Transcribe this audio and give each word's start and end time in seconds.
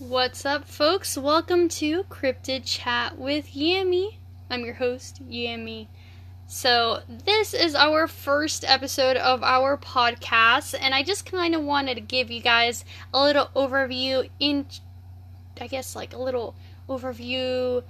What's 0.00 0.46
up, 0.46 0.64
folks? 0.64 1.18
Welcome 1.18 1.68
to 1.68 2.04
Cryptid 2.04 2.64
Chat 2.64 3.18
with 3.18 3.52
Yami. 3.52 4.16
I'm 4.48 4.64
your 4.64 4.72
host, 4.72 5.20
Yami. 5.28 5.88
So, 6.46 7.02
this 7.06 7.52
is 7.52 7.74
our 7.74 8.08
first 8.08 8.64
episode 8.66 9.18
of 9.18 9.42
our 9.42 9.76
podcast, 9.76 10.74
and 10.80 10.94
I 10.94 11.02
just 11.02 11.26
kind 11.30 11.54
of 11.54 11.60
wanted 11.64 11.96
to 11.96 12.00
give 12.00 12.30
you 12.30 12.40
guys 12.40 12.82
a 13.12 13.22
little 13.22 13.50
overview 13.54 14.30
in, 14.40 14.64
I 15.60 15.66
guess, 15.66 15.94
like 15.94 16.14
a 16.14 16.18
little 16.18 16.54
overview 16.88 17.82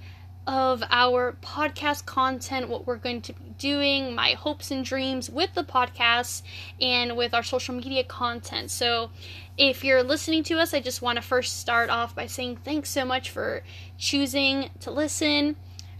of 0.47 0.83
our 0.89 1.37
podcast 1.41 2.05
content, 2.05 2.67
what 2.67 2.87
we're 2.87 2.95
going 2.95 3.21
to 3.21 3.33
be 3.33 3.53
doing, 3.57 4.15
my 4.15 4.31
hopes 4.31 4.71
and 4.71 4.83
dreams 4.83 5.29
with 5.29 5.53
the 5.53 5.63
podcast, 5.63 6.41
and 6.79 7.15
with 7.15 7.33
our 7.33 7.43
social 7.43 7.75
media 7.75 8.03
content. 8.03 8.71
So, 8.71 9.11
if 9.57 9.83
you're 9.83 10.01
listening 10.01 10.43
to 10.45 10.57
us, 10.57 10.73
I 10.73 10.79
just 10.79 11.01
want 11.01 11.17
to 11.17 11.21
first 11.21 11.59
start 11.59 11.89
off 11.89 12.15
by 12.15 12.25
saying 12.25 12.57
thanks 12.63 12.89
so 12.89 13.05
much 13.05 13.29
for 13.29 13.63
choosing 13.97 14.71
to 14.79 14.89
listen. 14.89 15.55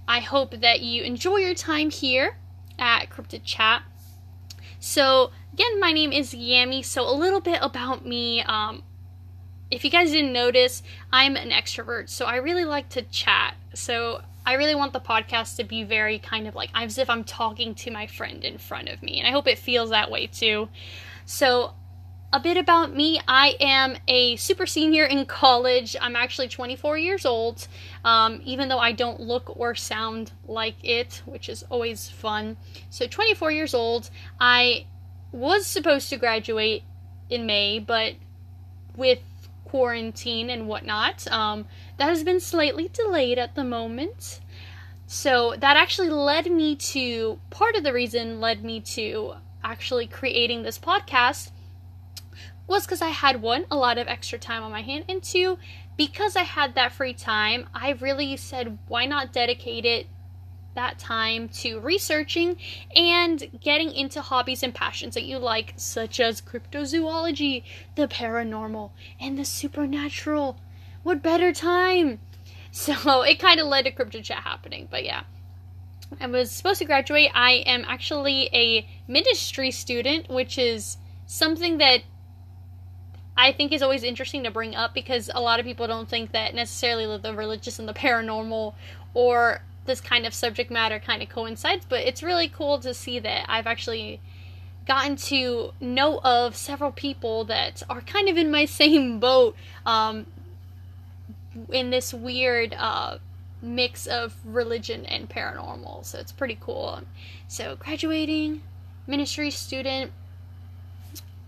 I 0.08 0.20
hope 0.20 0.60
that 0.62 0.82
you 0.82 1.04
enjoy 1.04 1.38
your 1.38 1.54
time 1.54 1.92
here 1.92 2.38
at 2.80 3.10
Cryptid 3.10 3.44
Chat. 3.44 3.84
So, 4.80 5.30
again, 5.54 5.80
my 5.80 5.92
name 5.92 6.12
is 6.12 6.34
Yami. 6.34 6.84
So, 6.84 7.08
a 7.08 7.14
little 7.14 7.42
bit 7.42 7.60
about 7.62 8.06
me. 8.06 8.42
Um, 8.42 8.84
if 9.70 9.86
you 9.86 9.92
guys 9.92 10.12
didn't 10.12 10.34
notice, 10.34 10.82
I'm 11.14 11.38
an 11.38 11.52
extrovert, 11.52 12.10
so 12.10 12.26
I 12.26 12.36
really 12.38 12.66
like 12.66 12.90
to 12.90 13.04
chat. 13.04 13.56
So, 13.74 14.22
I 14.46 14.54
really 14.54 14.76
want 14.76 14.94
the 14.94 15.00
podcast 15.00 15.58
to 15.58 15.64
be 15.64 15.84
very 15.84 16.20
kind 16.20 16.48
of 16.48 16.56
like 16.56 16.70
as 16.74 16.98
if 16.98 17.10
I'm 17.10 17.24
talking 17.24 17.76
to 17.76 17.92
my 17.92 18.08
friend 18.08 18.44
in 18.44 18.58
front 18.58 18.90
of 18.90 19.04
me, 19.04 19.20
and 19.20 19.28
I 19.28 19.32
hope 19.32 19.48
it 19.48 19.58
feels 19.58 19.92
that 19.92 20.10
way 20.10 20.28
too. 20.28 20.70
So, 21.26 21.74
a 22.34 22.40
bit 22.40 22.56
about 22.56 22.96
me 22.96 23.20
I 23.28 23.56
am 23.60 23.98
a 24.08 24.38
super 24.38 24.66
senior 24.66 25.04
in 25.04 25.26
college. 25.26 25.96
I'm 26.00 26.16
actually 26.16 26.48
24 26.48 26.98
years 26.98 27.26
old, 27.26 27.68
um, 28.06 28.42
even 28.44 28.70
though 28.70 28.80
I 28.80 28.94
don't 28.94 29.20
look 29.20 29.58
or 29.58 29.76
sound 29.76 30.32
like 30.48 30.76
it, 30.84 31.22
which 31.26 31.50
is 31.50 31.64
always 31.70 32.10
fun. 32.10 32.58
So, 32.90 33.06
24 33.06 33.52
years 33.52 33.74
old. 33.74 34.10
I 34.40 34.88
was 35.32 35.68
supposed 35.68 36.10
to 36.10 36.18
graduate 36.18 36.84
in 37.30 37.46
May, 37.46 37.80
but 37.80 38.16
with 38.96 39.20
quarantine 39.72 40.50
and 40.50 40.68
whatnot, 40.68 41.26
um, 41.32 41.66
that 41.98 42.10
has 42.10 42.26
been 42.26 42.42
slightly 42.42 42.90
delayed 42.90 43.40
at 43.40 43.56
the 43.56 43.64
moment. 43.64 44.42
So, 45.08 45.56
that 45.58 45.78
actually 45.78 46.10
led 46.10 46.52
me 46.52 46.76
to 46.76 47.40
part 47.50 47.76
of 47.76 47.84
the 47.84 47.94
reason 47.94 48.42
led 48.42 48.66
me 48.66 48.82
to 48.82 49.36
actually 49.64 50.08
creating 50.08 50.64
this 50.64 50.78
podcast 50.78 51.52
was 52.68 52.86
because 52.86 53.02
I 53.02 53.10
had 53.10 53.42
one, 53.42 53.66
a 53.72 53.78
lot 53.78 53.98
of 53.98 54.10
extra 54.10 54.38
time 54.38 54.62
on 54.62 54.72
my 54.72 54.82
hand, 54.82 55.06
and 55.08 55.24
two, 55.24 55.58
because 55.96 56.36
I 56.36 56.44
had 56.44 56.76
that 56.76 56.92
free 56.92 57.14
time, 57.14 57.68
I 57.74 57.92
really 57.92 58.36
said, 58.36 58.78
why 58.88 59.06
not 59.06 59.32
dedicate 59.32 59.86
it 59.86 60.08
that 60.76 61.00
time 61.00 61.50
to 61.50 61.80
researching 61.80 62.58
and 62.96 63.60
getting 63.60 63.92
into 63.92 64.22
hobbies 64.22 64.64
and 64.64 64.74
passions 64.74 65.16
that 65.16 65.24
you 65.24 65.38
like, 65.38 65.74
such 65.76 66.20
as 66.20 66.42
cryptozoology, 66.42 67.64
the 67.96 68.08
paranormal, 68.08 68.92
and 69.20 69.38
the 69.38 69.46
supernatural. 69.46 70.58
What 71.04 71.22
better 71.22 71.54
time? 71.54 72.20
So 72.74 73.24
it 73.24 73.38
kind 73.38 73.60
of 73.60 73.68
led 73.68 73.84
to 73.84 73.92
Cryptid 73.92 74.24
Chat 74.24 74.44
happening, 74.44 74.88
but 74.90 75.04
yeah. 75.04 75.24
I 76.22 76.28
was 76.28 76.52
supposed 76.52 76.80
to 76.80 76.86
graduate. 76.86 77.30
I 77.34 77.64
am 77.66 77.84
actually 77.86 78.50
a 78.54 78.88
ministry 79.10 79.72
student, 79.72 80.30
which 80.30 80.58
is 80.58 80.96
something 81.26 81.80
that 81.80 82.04
I 83.38 83.54
think 83.54 83.72
is 83.72 83.82
always 83.82 84.04
interesting 84.04 84.44
to 84.44 84.52
bring 84.52 84.76
up 84.76 84.94
because 84.94 85.30
a 85.34 85.42
lot 85.42 85.60
of 85.60 85.66
people 85.66 85.88
don't 85.88 86.08
think 86.08 86.32
that 86.34 86.54
necessarily 86.54 87.18
the 87.18 87.34
religious 87.34 87.80
and 87.80 87.88
the 87.88 87.94
paranormal 87.94 88.74
or 89.14 89.62
this 89.86 90.02
kind 90.02 90.26
of 90.26 90.34
subject 90.34 90.72
matter 90.72 91.00
kind 91.00 91.22
of 91.22 91.30
coincides, 91.30 91.86
but 91.88 92.02
it's 92.02 92.22
really 92.22 92.48
cool 92.48 92.80
to 92.80 92.94
see 92.94 93.20
that 93.20 93.46
I've 93.48 93.68
actually 93.68 94.20
gotten 94.88 95.16
to 95.16 95.72
know 95.80 96.20
of 96.24 96.56
several 96.56 96.92
people 96.92 97.46
that 97.46 97.84
are 97.90 98.02
kind 98.02 98.30
of 98.30 98.38
in 98.38 98.52
my 98.52 98.66
same 98.82 99.20
boat 99.20 99.56
um, 99.86 100.28
in 101.70 101.90
this 101.90 102.14
weird 102.14 102.74
uh, 102.78 103.18
mix 103.62 104.08
of 104.08 104.36
religion 104.46 105.06
and 105.06 105.30
paranormal. 105.30 106.06
So 106.06 106.20
it's 106.20 106.32
pretty 106.32 106.58
cool. 106.60 107.02
So, 107.48 107.76
graduating, 107.76 108.62
ministry 109.08 109.52
student, 109.52 110.12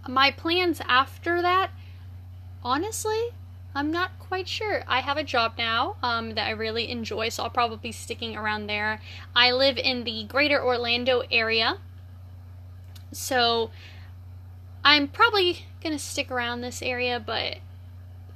my 0.07 0.31
plans 0.31 0.81
after 0.88 1.41
that, 1.41 1.72
honestly, 2.63 3.30
I'm 3.75 3.91
not 3.91 4.11
quite 4.19 4.47
sure. 4.47 4.84
I 4.88 5.00
have 5.00 5.17
a 5.17 5.23
job 5.23 5.53
now 5.57 5.95
um, 6.03 6.35
that 6.35 6.47
I 6.47 6.51
really 6.51 6.89
enjoy, 6.89 7.29
so 7.29 7.44
I'll 7.44 7.50
probably 7.50 7.78
be 7.78 7.91
sticking 7.91 8.35
around 8.35 8.67
there. 8.67 9.01
I 9.35 9.51
live 9.51 9.78
in 9.78 10.03
the 10.03 10.25
greater 10.25 10.63
Orlando 10.63 11.23
area, 11.31 11.78
so 13.12 13.72
I'm 14.83 15.07
probably 15.07 15.66
going 15.81 15.95
to 15.95 16.03
stick 16.03 16.29
around 16.29 16.62
this 16.62 16.81
area, 16.81 17.19
but 17.19 17.57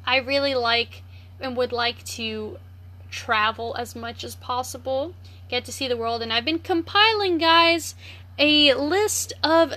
I 0.05 0.17
really 0.17 0.55
like 0.55 1.03
and 1.39 1.55
would 1.55 1.71
like 1.71 2.03
to 2.03 2.57
travel 3.11 3.75
as 3.77 3.95
much 3.95 4.23
as 4.23 4.35
possible, 4.35 5.13
get 5.49 5.65
to 5.65 5.71
see 5.71 5.87
the 5.87 5.97
world, 5.97 6.21
and 6.21 6.33
I've 6.33 6.45
been 6.45 6.59
compiling, 6.59 7.37
guys, 7.37 7.93
a 8.39 8.73
list 8.73 9.33
of 9.43 9.73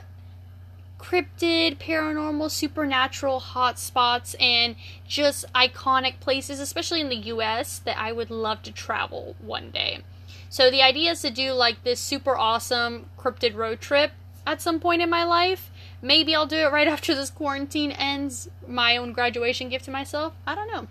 cryptid, 1.00 1.78
paranormal, 1.78 2.50
supernatural 2.50 3.40
hotspots, 3.40 4.34
and 4.40 4.76
just 5.08 5.50
iconic 5.54 6.20
places, 6.20 6.60
especially 6.60 7.00
in 7.00 7.08
the 7.08 7.16
US, 7.16 7.78
that 7.80 7.98
I 7.98 8.12
would 8.12 8.30
love 8.30 8.62
to 8.62 8.72
travel 8.72 9.34
one 9.40 9.70
day. 9.70 10.02
So 10.50 10.70
the 10.70 10.82
idea 10.82 11.12
is 11.12 11.22
to 11.22 11.30
do 11.30 11.52
like 11.52 11.84
this 11.84 12.00
super 12.00 12.36
awesome 12.36 13.06
cryptid 13.18 13.54
road 13.54 13.80
trip 13.80 14.12
at 14.46 14.60
some 14.60 14.78
point 14.78 15.00
in 15.00 15.08
my 15.08 15.24
life. 15.24 15.70
Maybe 16.02 16.34
I'll 16.34 16.46
do 16.46 16.56
it 16.56 16.72
right 16.72 16.88
after 16.96 17.14
this 17.14 17.30
quarantine 17.30 17.92
ends, 17.92 18.50
my 18.66 18.96
own 18.96 19.12
graduation 19.12 19.68
gift 19.68 19.86
to 19.86 19.90
myself. 19.90 20.34
I 20.46 20.54
don't 20.54 20.70
know. 20.70 20.88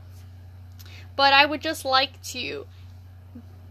But 1.16 1.34
I 1.34 1.46
would 1.46 1.62
just 1.62 1.86
like 1.86 2.22
to 2.24 2.66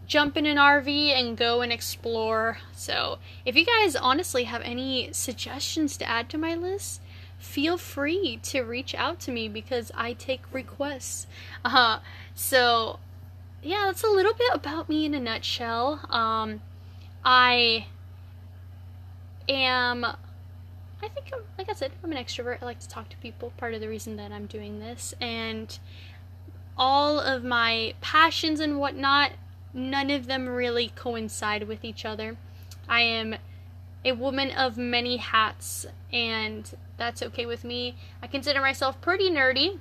jump 0.09 0.35
in 0.35 0.47
an 0.47 0.57
RV 0.57 0.89
and 1.11 1.37
go 1.37 1.61
and 1.61 1.71
explore. 1.71 2.57
So, 2.73 3.19
if 3.45 3.55
you 3.55 3.63
guys 3.63 3.95
honestly 3.95 4.45
have 4.45 4.61
any 4.63 5.13
suggestions 5.13 5.95
to 5.97 6.09
add 6.09 6.27
to 6.29 6.37
my 6.37 6.55
list, 6.55 6.99
feel 7.37 7.77
free 7.77 8.39
to 8.43 8.61
reach 8.61 8.95
out 8.95 9.19
to 9.21 9.31
me 9.31 9.47
because 9.47 9.91
I 9.95 10.11
take 10.13 10.41
requests. 10.51 11.27
Uh, 11.65 11.99
so, 12.33 12.99
yeah, 13.61 13.83
that's 13.87 14.03
a 14.03 14.07
little 14.07 14.33
bit 14.33 14.51
about 14.53 14.87
me 14.87 15.05
in 15.05 15.13
a 15.13 15.19
nutshell. 15.19 15.99
Um, 16.09 16.61
I 17.23 17.87
am, 19.49 20.05
I 20.05 21.07
think, 21.09 21.31
I'm, 21.33 21.41
like 21.57 21.69
I 21.69 21.73
said, 21.73 21.91
I'm 22.01 22.13
an 22.13 22.17
extrovert. 22.17 22.59
I 22.61 22.65
like 22.65 22.79
to 22.79 22.87
talk 22.87 23.09
to 23.09 23.17
people. 23.17 23.51
Part 23.57 23.73
of 23.73 23.81
the 23.81 23.89
reason 23.89 24.15
that 24.15 24.31
I'm 24.31 24.45
doing 24.45 24.79
this. 24.79 25.13
And 25.19 25.77
all 26.77 27.19
of 27.19 27.43
my 27.43 27.93
passions 27.99 28.61
and 28.61 28.79
whatnot 28.79 29.33
none 29.73 30.09
of 30.09 30.27
them 30.27 30.47
really 30.47 30.91
coincide 30.95 31.67
with 31.67 31.83
each 31.83 32.05
other. 32.05 32.37
I 32.87 33.01
am 33.01 33.35
a 34.03 34.13
woman 34.13 34.51
of 34.51 34.77
many 34.77 35.17
hats, 35.17 35.85
and 36.11 36.71
that's 36.97 37.21
okay 37.21 37.45
with 37.45 37.63
me. 37.63 37.95
I 38.21 38.27
consider 38.27 38.61
myself 38.61 38.99
pretty 39.01 39.29
nerdy, 39.29 39.79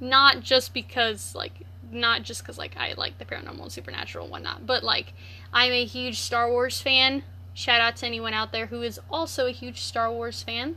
not 0.00 0.40
just 0.40 0.72
because, 0.72 1.34
like, 1.34 1.66
not 1.90 2.22
just 2.22 2.42
because, 2.42 2.58
like, 2.58 2.76
I 2.76 2.94
like 2.96 3.18
the 3.18 3.24
paranormal 3.24 3.62
and 3.62 3.72
supernatural 3.72 4.24
and 4.24 4.32
whatnot, 4.32 4.66
but, 4.66 4.82
like, 4.82 5.12
I'm 5.52 5.72
a 5.72 5.84
huge 5.84 6.18
Star 6.20 6.50
Wars 6.50 6.80
fan. 6.80 7.22
Shout 7.54 7.80
out 7.80 7.96
to 7.96 8.06
anyone 8.06 8.34
out 8.34 8.52
there 8.52 8.66
who 8.66 8.82
is 8.82 9.00
also 9.10 9.46
a 9.46 9.52
huge 9.52 9.80
Star 9.80 10.10
Wars 10.12 10.42
fan. 10.42 10.76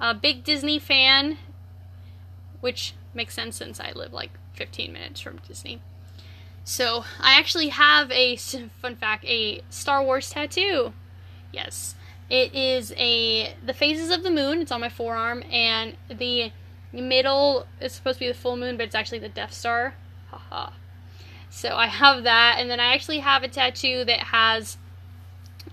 A 0.00 0.14
big 0.14 0.44
Disney 0.44 0.78
fan, 0.78 1.38
which 2.60 2.94
makes 3.14 3.34
sense 3.34 3.56
since 3.56 3.80
I 3.80 3.92
live, 3.92 4.12
like, 4.12 4.30
15 4.54 4.92
minutes 4.92 5.20
from 5.20 5.38
Disney. 5.46 5.80
So 6.68 7.06
I 7.18 7.38
actually 7.38 7.68
have 7.68 8.12
a 8.12 8.36
fun 8.36 8.94
fact, 8.96 9.24
a 9.24 9.62
Star 9.70 10.04
Wars 10.04 10.28
tattoo. 10.28 10.92
Yes, 11.50 11.94
it 12.28 12.54
is 12.54 12.92
a 12.98 13.54
the 13.64 13.72
phases 13.72 14.10
of 14.10 14.22
the 14.22 14.30
moon. 14.30 14.60
It's 14.60 14.70
on 14.70 14.82
my 14.82 14.90
forearm, 14.90 15.42
and 15.50 15.96
the 16.10 16.52
middle 16.92 17.66
is 17.80 17.94
supposed 17.94 18.18
to 18.18 18.26
be 18.26 18.28
the 18.28 18.34
full 18.34 18.58
moon, 18.58 18.76
but 18.76 18.84
it's 18.84 18.94
actually 18.94 19.20
the 19.20 19.30
Death 19.30 19.54
Star. 19.54 19.94
Haha. 20.30 20.72
So 21.48 21.74
I 21.74 21.86
have 21.86 22.24
that, 22.24 22.56
and 22.58 22.70
then 22.70 22.80
I 22.80 22.92
actually 22.92 23.20
have 23.20 23.42
a 23.42 23.48
tattoo 23.48 24.04
that 24.04 24.24
has 24.24 24.76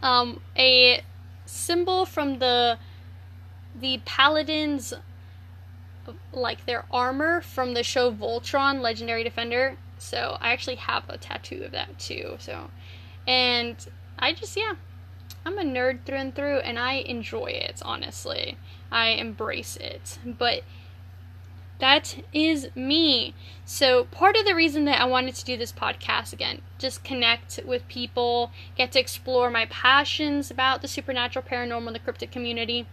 um, 0.02 0.40
a 0.58 1.04
symbol 1.46 2.06
from 2.06 2.40
the 2.40 2.78
the 3.78 4.00
paladins 4.06 4.94
like 6.32 6.66
their 6.66 6.86
armor 6.90 7.42
from 7.42 7.74
the 7.74 7.84
show 7.84 8.14
Voltron 8.14 8.80
Legendary 8.80 9.26
Defender 9.26 9.76
so 9.98 10.38
I 10.42 10.52
actually 10.52 10.76
have 10.76 11.04
a 11.10 11.18
tattoo 11.18 11.64
of 11.64 11.72
that 11.72 11.98
too. 12.00 12.38
So, 12.40 12.70
and 13.28 13.76
I 14.20 14.34
just, 14.34 14.56
yeah, 14.56 14.76
I'm 15.46 15.58
a 15.58 15.64
nerd 15.64 16.06
through 16.06 16.18
and 16.18 16.36
through, 16.36 16.60
and 16.60 16.80
I 16.80 16.94
enjoy 16.94 17.48
it, 17.48 17.82
honestly. 17.84 18.58
I 18.92 19.10
embrace 19.10 19.78
it. 19.78 20.18
But 20.26 20.64
that 21.80 22.24
is 22.34 22.70
me. 22.76 23.34
So, 23.66 24.06
part 24.06 24.38
of 24.38 24.46
the 24.46 24.56
reason 24.56 24.86
that 24.86 25.02
I 25.02 25.06
wanted 25.06 25.36
to 25.36 25.46
do 25.46 25.58
this 25.58 25.72
podcast 25.74 26.32
again, 26.34 26.62
just 26.78 27.04
connect 27.04 27.60
with 27.66 27.88
people, 27.88 28.52
get 28.76 28.92
to 28.94 29.00
explore 29.00 29.50
my 29.52 29.66
passions 29.66 30.50
about 30.50 30.82
the 30.82 30.88
supernatural, 30.88 31.46
paranormal, 31.46 31.94
the 31.94 32.00
cryptid 32.00 32.32
community. 32.32 32.88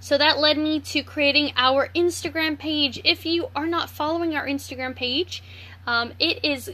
So, 0.00 0.18
that 0.18 0.38
led 0.38 0.58
me 0.58 0.80
to 0.80 1.02
creating 1.02 1.54
our 1.56 1.88
Instagram 1.94 2.58
page. 2.58 3.00
If 3.04 3.24
you 3.24 3.48
are 3.56 3.66
not 3.66 3.88
following 3.88 4.36
our 4.36 4.46
Instagram 4.46 4.94
page, 4.94 5.42
um, 5.86 6.12
it 6.18 6.44
is 6.44 6.72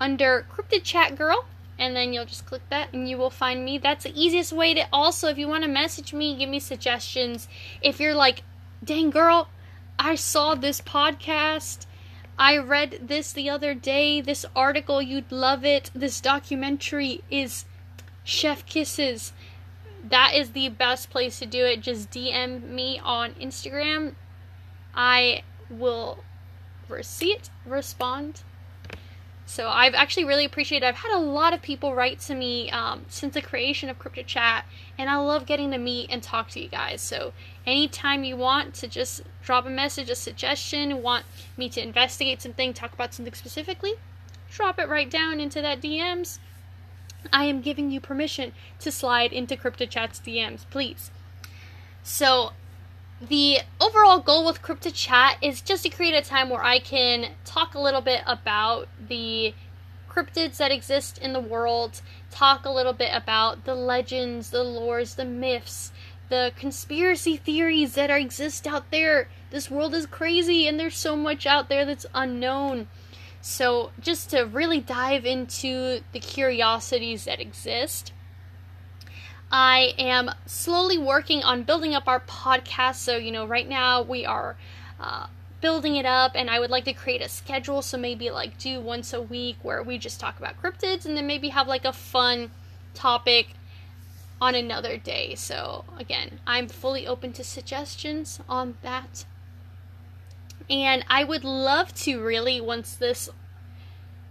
under 0.00 0.46
Cryptid 0.50 0.82
Chat 0.82 1.16
Girl 1.16 1.44
and 1.80 1.96
then 1.96 2.12
you'll 2.12 2.26
just 2.26 2.44
click 2.44 2.62
that 2.68 2.92
and 2.92 3.08
you 3.08 3.16
will 3.16 3.30
find 3.30 3.64
me. 3.64 3.78
That's 3.78 4.04
the 4.04 4.12
easiest 4.14 4.52
way 4.52 4.74
to 4.74 4.86
also, 4.92 5.28
if 5.28 5.38
you 5.38 5.48
want 5.48 5.64
to 5.64 5.70
message 5.70 6.12
me, 6.12 6.36
give 6.36 6.50
me 6.50 6.60
suggestions. 6.60 7.48
If 7.80 7.98
you're 7.98 8.14
like, 8.14 8.42
dang 8.84 9.08
girl, 9.08 9.48
I 9.98 10.14
saw 10.14 10.54
this 10.54 10.82
podcast. 10.82 11.86
I 12.38 12.58
read 12.58 13.08
this 13.08 13.32
the 13.32 13.48
other 13.48 13.74
day. 13.74 14.20
This 14.20 14.44
article, 14.54 15.00
you'd 15.00 15.32
love 15.32 15.64
it. 15.64 15.90
This 15.94 16.20
documentary 16.20 17.22
is 17.30 17.64
Chef 18.24 18.64
Kisses. 18.66 19.32
That 20.04 20.32
is 20.34 20.50
the 20.50 20.68
best 20.68 21.08
place 21.10 21.38
to 21.38 21.46
do 21.46 21.64
it. 21.64 21.80
Just 21.80 22.10
DM 22.10 22.68
me 22.68 23.00
on 23.02 23.32
Instagram. 23.34 24.14
I 24.94 25.42
will 25.70 26.24
see 27.02 27.32
it, 27.32 27.50
respond. 27.64 28.42
So 29.50 29.68
I've 29.68 29.94
actually 29.94 30.26
really 30.26 30.44
appreciated. 30.44 30.86
I've 30.86 30.94
had 30.94 31.12
a 31.12 31.18
lot 31.18 31.52
of 31.52 31.60
people 31.60 31.92
write 31.92 32.20
to 32.20 32.36
me 32.36 32.70
um, 32.70 33.04
since 33.08 33.34
the 33.34 33.42
creation 33.42 33.88
of 33.88 33.98
Cryptid 33.98 34.26
Chat, 34.26 34.64
and 34.96 35.10
I 35.10 35.16
love 35.16 35.44
getting 35.44 35.72
to 35.72 35.78
meet 35.78 36.08
and 36.08 36.22
talk 36.22 36.50
to 36.50 36.60
you 36.60 36.68
guys. 36.68 37.00
So 37.00 37.32
anytime 37.66 38.22
you 38.22 38.36
want 38.36 38.74
to 38.74 38.86
just 38.86 39.22
drop 39.42 39.66
a 39.66 39.70
message, 39.70 40.08
a 40.08 40.14
suggestion, 40.14 41.02
want 41.02 41.24
me 41.56 41.68
to 41.70 41.82
investigate 41.82 42.40
something, 42.40 42.72
talk 42.72 42.92
about 42.92 43.12
something 43.12 43.34
specifically, 43.34 43.94
drop 44.52 44.78
it 44.78 44.88
right 44.88 45.10
down 45.10 45.40
into 45.40 45.60
that 45.60 45.80
DMs. 45.80 46.38
I 47.32 47.46
am 47.46 47.60
giving 47.60 47.90
you 47.90 48.00
permission 48.00 48.52
to 48.78 48.92
slide 48.92 49.32
into 49.32 49.56
Cryptid 49.56 49.90
Chat's 49.90 50.20
DMs, 50.20 50.64
please. 50.70 51.10
So 52.04 52.52
the 53.20 53.58
overall 53.80 54.18
goal 54.18 54.46
with 54.46 54.62
Cryptid 54.62 54.94
Chat 54.94 55.36
is 55.42 55.60
just 55.60 55.82
to 55.82 55.90
create 55.90 56.14
a 56.14 56.22
time 56.22 56.48
where 56.48 56.64
I 56.64 56.78
can 56.78 57.32
talk 57.44 57.74
a 57.74 57.80
little 57.80 58.00
bit 58.00 58.22
about 58.26 58.88
the 59.08 59.54
cryptids 60.08 60.56
that 60.56 60.72
exist 60.72 61.18
in 61.18 61.32
the 61.34 61.40
world, 61.40 62.00
talk 62.30 62.64
a 62.64 62.70
little 62.70 62.94
bit 62.94 63.10
about 63.14 63.64
the 63.64 63.74
legends, 63.74 64.50
the 64.50 64.64
lores, 64.64 65.16
the 65.16 65.26
myths, 65.26 65.92
the 66.30 66.52
conspiracy 66.56 67.36
theories 67.36 67.94
that 67.94 68.10
are, 68.10 68.18
exist 68.18 68.66
out 68.66 68.90
there. 68.90 69.28
This 69.50 69.70
world 69.70 69.94
is 69.94 70.06
crazy 70.06 70.66
and 70.66 70.80
there's 70.80 70.96
so 70.96 71.14
much 71.14 71.46
out 71.46 71.68
there 71.68 71.84
that's 71.84 72.06
unknown. 72.14 72.88
So, 73.42 73.90
just 74.00 74.30
to 74.30 74.42
really 74.42 74.80
dive 74.80 75.24
into 75.24 76.00
the 76.12 76.20
curiosities 76.20 77.24
that 77.24 77.40
exist 77.40 78.12
I 79.50 79.94
am 79.98 80.30
slowly 80.46 80.98
working 80.98 81.42
on 81.42 81.64
building 81.64 81.94
up 81.94 82.06
our 82.06 82.20
podcast. 82.20 82.96
So, 82.96 83.16
you 83.16 83.32
know, 83.32 83.46
right 83.46 83.68
now 83.68 84.02
we 84.02 84.24
are 84.24 84.56
uh, 85.00 85.26
building 85.60 85.96
it 85.96 86.06
up, 86.06 86.32
and 86.34 86.48
I 86.48 86.60
would 86.60 86.70
like 86.70 86.84
to 86.84 86.92
create 86.92 87.20
a 87.20 87.28
schedule. 87.28 87.82
So, 87.82 87.98
maybe 87.98 88.30
like 88.30 88.58
do 88.58 88.80
once 88.80 89.12
a 89.12 89.20
week 89.20 89.56
where 89.62 89.82
we 89.82 89.98
just 89.98 90.20
talk 90.20 90.38
about 90.38 90.60
cryptids 90.62 91.04
and 91.04 91.16
then 91.16 91.26
maybe 91.26 91.48
have 91.48 91.66
like 91.66 91.84
a 91.84 91.92
fun 91.92 92.50
topic 92.94 93.48
on 94.40 94.54
another 94.54 94.96
day. 94.96 95.34
So, 95.34 95.84
again, 95.98 96.38
I'm 96.46 96.68
fully 96.68 97.06
open 97.06 97.32
to 97.34 97.44
suggestions 97.44 98.40
on 98.48 98.76
that. 98.82 99.24
And 100.68 101.04
I 101.10 101.24
would 101.24 101.42
love 101.42 101.92
to 102.02 102.22
really, 102.22 102.60
once 102.60 102.94
this 102.94 103.28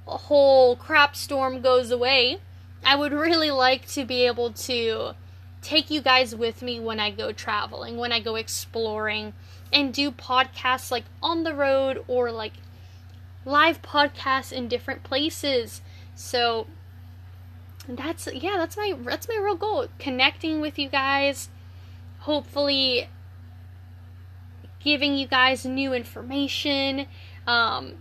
whole 0.06 0.77
crap 0.77 1.15
storm 1.15 1.62
goes 1.62 1.92
away, 1.92 2.39
I 2.83 2.95
would 2.95 3.11
really 3.11 3.51
like 3.51 3.87
to 3.89 4.05
be 4.05 4.25
able 4.25 4.51
to 4.51 5.13
take 5.61 5.89
you 5.89 6.01
guys 6.01 6.35
with 6.35 6.61
me 6.61 6.79
when 6.79 6.99
I 6.99 7.11
go 7.11 7.31
traveling, 7.31 7.97
when 7.97 8.11
I 8.11 8.19
go 8.19 8.35
exploring, 8.35 9.33
and 9.71 9.93
do 9.93 10.11
podcasts 10.11 10.91
like 10.91 11.05
on 11.21 11.43
the 11.43 11.53
road 11.53 12.03
or 12.07 12.31
like 12.31 12.53
live 13.45 13.81
podcasts 13.81 14.51
in 14.51 14.67
different 14.67 15.03
places. 15.03 15.81
So 16.15 16.67
that's 17.87 18.27
yeah, 18.33 18.57
that's 18.57 18.77
my 18.77 18.93
that's 18.97 19.27
my 19.27 19.37
real 19.37 19.55
goal. 19.55 19.87
Connecting 19.97 20.61
with 20.61 20.77
you 20.77 20.89
guys, 20.89 21.49
hopefully 22.19 23.09
giving 24.79 25.15
you 25.15 25.27
guys 25.27 25.65
new 25.65 25.93
information. 25.93 27.07
Um 27.47 27.95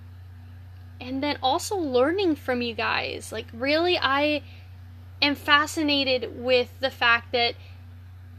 and 1.01 1.23
then 1.23 1.39
also 1.43 1.77
learning 1.77 2.37
from 2.37 2.61
you 2.61 2.75
guys. 2.75 3.33
Like 3.33 3.47
really 3.53 3.99
I 3.99 4.43
am 5.21 5.35
fascinated 5.35 6.43
with 6.43 6.79
the 6.81 6.91
fact 6.91 7.33
that 7.33 7.55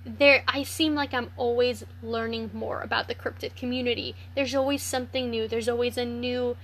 there 0.06 0.44
I 0.48 0.64
seem 0.64 0.96
like 0.96 1.14
I'm 1.14 1.32
always 1.38 1.84
learning 2.02 2.52
more 2.54 2.82
about 2.82 3.08
the 3.08 3.16
cryptid 3.16 3.56
community. 3.56 4.16
There's 4.36 4.56
always 4.56 4.82
something 4.82 5.30
new. 5.30 5.48
There's 5.48 5.70
always 5.70 5.98
a 5.98 6.06
new 6.06 6.58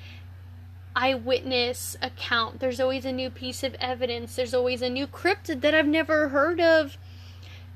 eyewitness 0.95 1.97
account. 2.01 2.59
There's 2.59 2.79
always 2.79 3.05
a 3.05 3.11
new 3.11 3.29
piece 3.29 3.63
of 3.63 3.75
evidence. 3.75 4.35
There's 4.35 4.53
always 4.53 4.81
a 4.81 4.89
new 4.89 5.07
cryptid 5.07 5.61
that 5.61 5.75
I've 5.75 5.87
never 5.87 6.29
heard 6.29 6.61
of. 6.61 6.97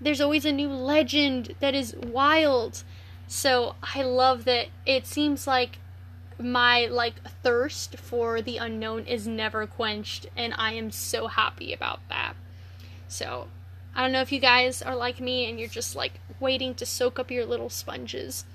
There's 0.02 0.22
always 0.22 0.46
a 0.46 0.52
new 0.52 0.70
legend 0.70 1.56
that 1.60 1.76
is 1.76 1.96
wild. 1.96 2.84
So 3.28 3.76
I 3.84 4.02
love 4.02 4.46
that 4.46 4.68
it 4.86 5.06
seems 5.06 5.46
like 5.46 5.80
my 6.40 6.86
like 6.86 7.16
thirst 7.44 7.98
for 7.98 8.42
the 8.42 8.58
unknown 8.58 9.06
is 9.06 9.28
never 9.28 9.68
quenched 9.68 10.28
and 10.38 10.54
I 10.58 10.74
am 10.74 10.90
so 10.90 11.28
happy 11.28 11.74
about 11.74 12.00
that. 12.10 12.34
So, 13.08 13.48
I 13.94 14.04
don't 14.04 14.12
know 14.12 14.22
if 14.22 14.32
you 14.32 14.40
guys 14.40 14.82
are 14.82 14.96
like 14.96 15.20
me 15.20 15.50
and 15.50 15.60
you're 15.60 15.68
just 15.68 15.96
like 15.96 16.14
waiting 16.40 16.74
to 16.76 16.86
soak 16.86 17.20
up 17.20 17.30
your 17.30 17.46
little 17.46 17.70
sponges. 17.70 18.46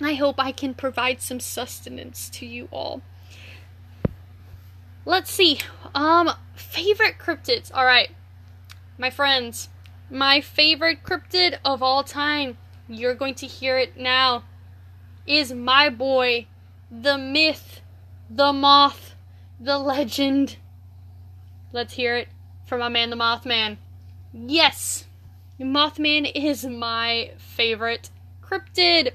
I 0.00 0.14
hope 0.14 0.36
I 0.38 0.52
can 0.52 0.74
provide 0.74 1.20
some 1.20 1.40
sustenance 1.40 2.30
to 2.30 2.46
you 2.46 2.68
all. 2.70 3.02
Let's 5.04 5.30
see. 5.30 5.58
Um 5.94 6.30
favorite 6.54 7.18
cryptids. 7.18 7.70
All 7.74 7.84
right. 7.84 8.10
My 8.98 9.10
friends, 9.10 9.68
my 10.10 10.40
favorite 10.40 11.02
cryptid 11.02 11.58
of 11.64 11.82
all 11.82 12.04
time, 12.04 12.58
you're 12.88 13.14
going 13.14 13.34
to 13.36 13.46
hear 13.46 13.78
it 13.78 13.96
now, 13.96 14.44
is 15.26 15.52
my 15.52 15.88
boy 15.88 16.46
the 16.90 17.16
myth, 17.16 17.80
the 18.28 18.52
moth, 18.52 19.14
the 19.58 19.78
legend. 19.78 20.56
Let's 21.72 21.94
hear 21.94 22.16
it 22.16 22.28
from 22.66 22.80
my 22.80 22.88
man, 22.88 23.10
the 23.10 23.16
Mothman. 23.16 23.76
Yes, 24.32 25.06
Mothman 25.60 26.30
is 26.34 26.64
my 26.64 27.32
favorite 27.36 28.10
cryptid. 28.42 29.12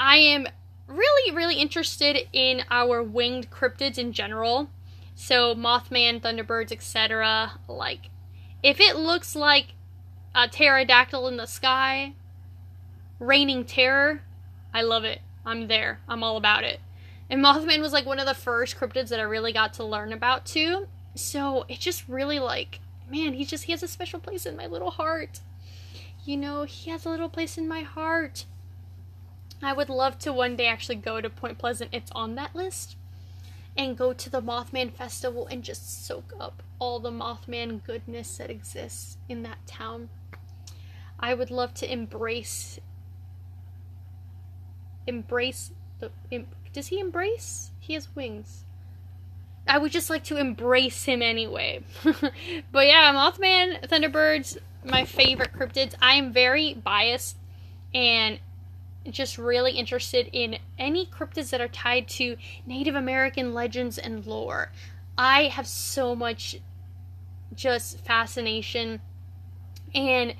I 0.00 0.16
am 0.16 0.46
really, 0.86 1.34
really 1.34 1.56
interested 1.56 2.26
in 2.32 2.64
our 2.70 3.02
winged 3.02 3.50
cryptids 3.50 3.98
in 3.98 4.12
general. 4.12 4.70
So, 5.14 5.54
Mothman, 5.54 6.20
Thunderbirds, 6.20 6.72
etc. 6.72 7.52
Like, 7.68 8.10
if 8.62 8.80
it 8.80 8.96
looks 8.96 9.34
like 9.34 9.74
a 10.34 10.48
pterodactyl 10.48 11.26
in 11.28 11.36
the 11.36 11.46
sky, 11.46 12.14
raining 13.18 13.64
terror, 13.64 14.22
I 14.72 14.82
love 14.82 15.04
it. 15.04 15.20
I'm 15.48 15.66
there. 15.66 16.00
I'm 16.06 16.22
all 16.22 16.36
about 16.36 16.62
it. 16.62 16.80
And 17.30 17.42
Mothman 17.42 17.80
was 17.80 17.92
like 17.92 18.04
one 18.04 18.18
of 18.18 18.26
the 18.26 18.34
first 18.34 18.76
cryptids 18.76 19.08
that 19.08 19.18
I 19.18 19.24
really 19.24 19.52
got 19.52 19.72
to 19.74 19.84
learn 19.84 20.12
about 20.12 20.44
too. 20.44 20.88
So 21.14 21.64
it 21.68 21.80
just 21.80 22.06
really 22.06 22.38
like, 22.38 22.80
man, 23.10 23.32
he 23.32 23.46
just 23.46 23.64
he 23.64 23.72
has 23.72 23.82
a 23.82 23.88
special 23.88 24.20
place 24.20 24.44
in 24.44 24.56
my 24.56 24.66
little 24.66 24.90
heart. 24.90 25.40
You 26.24 26.36
know, 26.36 26.64
he 26.64 26.90
has 26.90 27.06
a 27.06 27.10
little 27.10 27.30
place 27.30 27.56
in 27.56 27.66
my 27.66 27.80
heart. 27.80 28.44
I 29.62 29.72
would 29.72 29.88
love 29.88 30.18
to 30.20 30.32
one 30.32 30.54
day 30.54 30.66
actually 30.66 30.96
go 30.96 31.20
to 31.20 31.30
Point 31.30 31.56
Pleasant. 31.56 31.94
It's 31.94 32.12
on 32.12 32.34
that 32.34 32.54
list. 32.54 32.96
And 33.76 33.96
go 33.96 34.12
to 34.12 34.28
the 34.28 34.42
Mothman 34.42 34.92
Festival 34.92 35.46
and 35.46 35.62
just 35.62 36.04
soak 36.04 36.32
up 36.38 36.62
all 36.78 36.98
the 36.98 37.12
Mothman 37.12 37.82
goodness 37.84 38.36
that 38.36 38.50
exists 38.50 39.16
in 39.28 39.44
that 39.44 39.66
town. 39.66 40.08
I 41.20 41.32
would 41.32 41.50
love 41.50 41.74
to 41.74 41.90
embrace 41.90 42.80
embrace 45.08 45.72
the. 45.98 46.10
Em, 46.30 46.46
does 46.72 46.88
he 46.88 47.00
embrace? 47.00 47.72
He 47.80 47.94
has 47.94 48.14
wings. 48.14 48.64
I 49.66 49.78
would 49.78 49.92
just 49.92 50.08
like 50.08 50.24
to 50.24 50.36
embrace 50.36 51.04
him 51.04 51.22
anyway. 51.22 51.82
but 52.02 52.86
yeah, 52.86 53.12
Mothman, 53.12 53.86
Thunderbirds, 53.86 54.56
my 54.84 55.04
favorite 55.04 55.52
cryptids. 55.52 55.94
I 56.00 56.14
am 56.14 56.32
very 56.32 56.74
biased 56.74 57.36
and 57.92 58.38
just 59.10 59.38
really 59.38 59.72
interested 59.72 60.28
in 60.32 60.58
any 60.78 61.06
cryptids 61.06 61.50
that 61.50 61.60
are 61.60 61.68
tied 61.68 62.08
to 62.08 62.36
Native 62.66 62.94
American 62.94 63.54
legends 63.54 63.98
and 63.98 64.26
lore. 64.26 64.72
I 65.16 65.44
have 65.44 65.66
so 65.66 66.14
much 66.14 66.60
just 67.54 67.98
fascination 68.04 69.00
and 69.94 70.34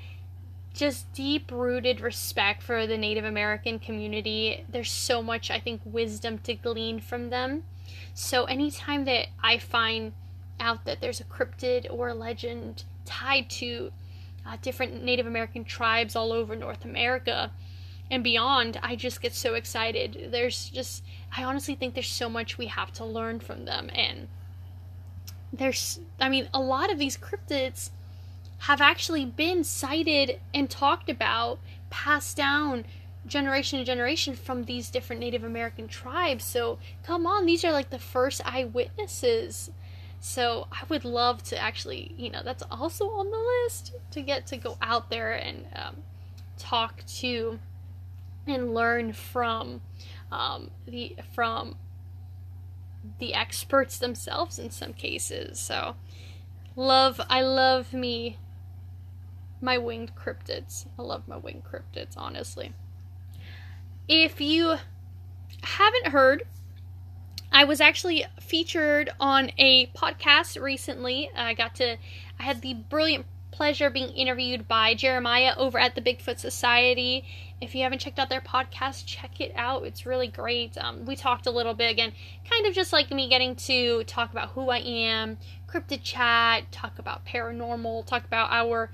just 0.73 1.11
deep 1.13 1.51
rooted 1.51 2.01
respect 2.01 2.63
for 2.63 2.85
the 2.85 2.97
Native 2.97 3.25
American 3.25 3.79
community. 3.79 4.65
There's 4.69 4.91
so 4.91 5.21
much, 5.21 5.51
I 5.51 5.59
think, 5.59 5.81
wisdom 5.83 6.37
to 6.39 6.53
glean 6.53 6.99
from 6.99 7.29
them. 7.29 7.63
So 8.13 8.45
anytime 8.45 9.05
that 9.05 9.27
I 9.41 9.57
find 9.57 10.13
out 10.59 10.85
that 10.85 11.01
there's 11.01 11.19
a 11.19 11.25
cryptid 11.25 11.87
or 11.89 12.09
a 12.09 12.13
legend 12.13 12.83
tied 13.05 13.49
to 13.49 13.91
uh, 14.45 14.57
different 14.61 15.03
Native 15.03 15.25
American 15.25 15.63
tribes 15.63 16.15
all 16.15 16.31
over 16.31 16.55
North 16.55 16.85
America 16.85 17.51
and 18.11 18.23
beyond, 18.23 18.79
I 18.81 18.95
just 18.95 19.21
get 19.21 19.33
so 19.33 19.53
excited. 19.53 20.29
There's 20.31 20.69
just, 20.69 21.03
I 21.35 21.43
honestly 21.43 21.75
think 21.75 21.93
there's 21.93 22.07
so 22.07 22.29
much 22.29 22.57
we 22.57 22.67
have 22.67 22.91
to 22.93 23.05
learn 23.05 23.39
from 23.39 23.65
them. 23.65 23.89
And 23.93 24.27
there's, 25.53 25.99
I 26.19 26.29
mean, 26.29 26.49
a 26.53 26.59
lot 26.59 26.91
of 26.91 26.99
these 26.99 27.17
cryptids 27.17 27.91
have 28.59 28.81
actually 28.81 29.25
been 29.25 29.63
cited 29.63 30.39
and 30.53 30.69
talked 30.69 31.09
about, 31.09 31.59
passed 31.89 32.35
down 32.37 32.85
generation 33.25 33.79
to 33.79 33.85
generation 33.85 34.35
from 34.35 34.63
these 34.63 34.89
different 34.89 35.19
Native 35.19 35.43
American 35.43 35.87
tribes. 35.87 36.43
So 36.43 36.79
come 37.03 37.25
on, 37.25 37.45
these 37.45 37.63
are 37.63 37.71
like 37.71 37.89
the 37.89 37.99
first 37.99 38.41
eyewitnesses. 38.45 39.71
So 40.19 40.67
I 40.71 40.83
would 40.89 41.05
love 41.05 41.43
to 41.43 41.57
actually, 41.57 42.13
you 42.17 42.29
know, 42.29 42.41
that's 42.43 42.63
also 42.69 43.09
on 43.09 43.31
the 43.31 43.37
list 43.37 43.93
to 44.11 44.21
get 44.21 44.47
to 44.47 44.57
go 44.57 44.77
out 44.81 45.09
there 45.09 45.31
and 45.31 45.65
um, 45.75 45.95
talk 46.57 47.05
to 47.19 47.59
and 48.45 48.73
learn 48.73 49.13
from 49.13 49.81
um, 50.31 50.71
the 50.85 51.15
from 51.33 51.75
the 53.19 53.33
experts 53.33 53.97
themselves 53.97 54.59
in 54.59 54.69
some 54.69 54.93
cases. 54.93 55.59
So 55.59 55.95
love, 56.75 57.21
I 57.29 57.41
love 57.41 57.93
me 57.93 58.37
my 59.61 59.77
winged 59.77 60.13
cryptids. 60.15 60.85
I 60.97 61.01
love 61.01 61.27
my 61.27 61.37
winged 61.37 61.63
cryptids, 61.63 62.13
honestly. 62.17 62.73
If 64.07 64.41
you 64.41 64.77
haven't 65.63 66.07
heard, 66.07 66.43
I 67.51 67.63
was 67.63 67.81
actually 67.81 68.25
featured 68.39 69.09
on 69.19 69.51
a 69.57 69.87
podcast 69.87 70.61
recently. 70.61 71.31
I 71.35 71.53
got 71.53 71.75
to, 71.75 71.97
I 72.39 72.43
had 72.43 72.61
the 72.61 72.73
brilliant 72.73 73.25
pleasure 73.51 73.89
being 73.89 74.09
interviewed 74.09 74.67
by 74.67 74.93
Jeremiah 74.93 75.53
over 75.57 75.77
at 75.79 75.95
the 75.95 76.01
Bigfoot 76.01 76.39
Society. 76.39 77.25
If 77.59 77.75
you 77.75 77.83
haven't 77.83 77.99
checked 77.99 78.19
out 78.19 78.29
their 78.29 78.41
podcast, 78.41 79.05
check 79.05 79.41
it 79.41 79.51
out. 79.55 79.83
It's 79.83 80.05
really 80.05 80.27
great. 80.27 80.77
Um, 80.77 81.05
we 81.05 81.15
talked 81.15 81.45
a 81.45 81.51
little 81.51 81.73
bit 81.73 81.91
again, 81.91 82.13
kind 82.49 82.65
of 82.65 82.73
just 82.73 82.93
like 82.93 83.11
me 83.11 83.27
getting 83.27 83.55
to 83.55 84.03
talk 84.05 84.31
about 84.31 84.51
who 84.51 84.69
I 84.69 84.77
am, 84.77 85.37
cryptid 85.67 86.03
chat, 86.03 86.71
talk 86.71 86.99
about 86.99 87.25
paranormal, 87.25 88.05
talk 88.05 88.23
about 88.23 88.51
our 88.51 88.91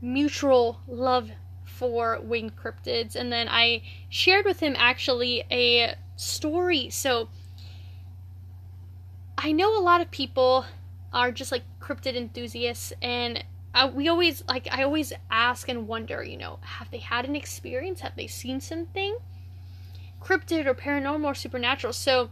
mutual 0.00 0.80
love 0.86 1.30
for 1.64 2.18
winged 2.22 2.56
cryptids. 2.56 3.14
And 3.14 3.32
then 3.32 3.48
I 3.48 3.82
shared 4.08 4.44
with 4.44 4.60
him 4.60 4.74
actually 4.76 5.44
a 5.50 5.94
story. 6.16 6.90
So 6.90 7.28
I 9.36 9.52
know 9.52 9.78
a 9.78 9.82
lot 9.82 10.00
of 10.00 10.10
people 10.10 10.66
are 11.12 11.32
just 11.32 11.52
like 11.52 11.62
cryptid 11.80 12.16
enthusiasts 12.16 12.92
and 13.00 13.44
uh, 13.74 13.90
we 13.92 14.08
always 14.08 14.42
like 14.48 14.66
I 14.70 14.82
always 14.82 15.12
ask 15.30 15.68
and 15.68 15.86
wonder, 15.86 16.24
you 16.24 16.36
know, 16.36 16.58
have 16.62 16.90
they 16.90 16.98
had 16.98 17.24
an 17.26 17.36
experience? 17.36 18.00
Have 18.00 18.16
they 18.16 18.26
seen 18.26 18.60
something 18.60 19.18
cryptid 20.20 20.66
or 20.66 20.74
paranormal 20.74 21.24
or 21.24 21.34
supernatural? 21.34 21.92
So 21.92 22.30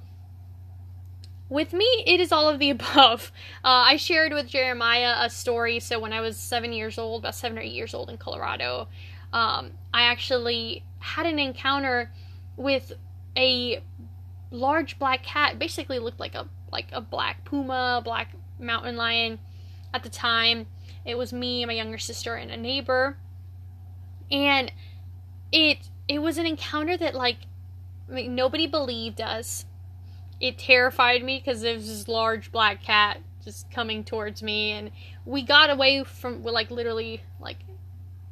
with 1.48 1.72
me, 1.72 2.04
it 2.06 2.20
is 2.20 2.32
all 2.32 2.48
of 2.48 2.58
the 2.58 2.70
above. 2.78 3.32
Uh, 3.64 3.68
I 3.68 3.96
shared 3.96 4.32
with 4.32 4.48
Jeremiah 4.48 5.16
a 5.20 5.30
story. 5.30 5.80
So 5.80 5.98
when 5.98 6.12
I 6.12 6.20
was 6.20 6.36
seven 6.36 6.72
years 6.72 6.98
old, 6.98 7.22
about 7.22 7.34
seven 7.34 7.58
or 7.58 7.60
eight 7.60 7.72
years 7.72 7.94
old 7.94 8.10
in 8.10 8.18
Colorado, 8.18 8.88
um, 9.32 9.72
I 9.92 10.02
actually 10.02 10.84
had 10.98 11.26
an 11.26 11.38
encounter 11.38 12.10
with 12.56 12.92
a 13.36 13.82
large 14.50 14.98
black 14.98 15.22
cat. 15.22 15.58
Basically, 15.58 15.98
looked 15.98 16.20
like 16.20 16.34
a 16.34 16.48
like 16.72 16.88
a 16.92 17.00
black 17.00 17.44
puma, 17.44 18.00
black 18.04 18.34
mountain 18.58 18.96
lion. 18.96 19.38
At 19.94 20.02
the 20.02 20.08
time, 20.10 20.66
it 21.04 21.16
was 21.16 21.32
me, 21.32 21.64
my 21.64 21.72
younger 21.72 21.98
sister, 21.98 22.34
and 22.34 22.50
a 22.50 22.56
neighbor, 22.56 23.16
and 24.30 24.72
it 25.52 25.78
it 26.08 26.20
was 26.20 26.38
an 26.38 26.46
encounter 26.46 26.96
that 26.96 27.14
like 27.14 27.38
mean, 28.08 28.34
nobody 28.34 28.66
believed 28.66 29.20
us 29.20 29.64
it 30.40 30.58
terrified 30.58 31.24
me 31.24 31.38
because 31.38 31.62
there 31.62 31.74
was 31.74 31.86
this 31.86 32.08
large 32.08 32.52
black 32.52 32.82
cat 32.82 33.20
just 33.44 33.70
coming 33.70 34.02
towards 34.04 34.42
me 34.42 34.72
and 34.72 34.90
we 35.24 35.42
got 35.42 35.70
away 35.70 36.02
from 36.04 36.42
like 36.42 36.70
literally 36.70 37.22
like 37.40 37.58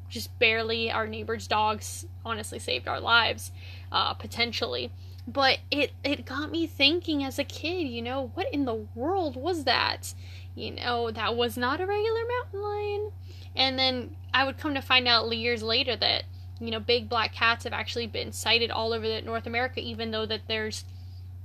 just 0.09 0.39
barely. 0.39 0.91
Our 0.91 1.07
neighbor's 1.07 1.47
dogs 1.47 2.07
honestly 2.25 2.59
saved 2.59 2.89
our 2.89 3.01
lives 3.01 3.53
uh, 3.91 4.15
potentially. 4.15 4.93
But 5.27 5.59
it 5.71 5.93
it 6.03 6.27
got 6.27 6.51
me 6.51 6.67
thinking 6.67 7.25
as 7.25 7.39
a 7.39 7.45
kid 7.45 7.89
you 7.89 8.03
know 8.03 8.31
what 8.35 8.53
in 8.53 8.67
the 8.67 8.87
world 8.95 9.37
was 9.37 9.65
that? 9.65 10.13
You 10.55 10.73
know 10.73 11.11
that 11.11 11.35
was 11.37 11.57
not 11.57 11.81
a 11.81 11.87
regular 11.87 12.21
mountain 12.29 12.63
lion. 12.63 13.13
And 13.57 13.79
then 13.79 14.17
i 14.35 14.45
would 14.45 14.59
come 14.59 14.75
to 14.75 14.83
find 14.83 15.07
out 15.07 15.33
years 15.35 15.63
later 15.63 15.97
that 15.97 16.25
you 16.61 16.71
know 16.71 16.81
big 16.81 17.09
black 17.09 17.33
cats 17.33 17.65
have 17.65 17.73
actually 17.73 18.07
been 18.07 18.33
sighted 18.33 18.71
all 18.71 18.93
over 18.93 19.21
north 19.23 19.47
america 19.47 19.81
even 19.81 20.11
though 20.11 20.27
that 20.27 20.43
there's 20.49 20.85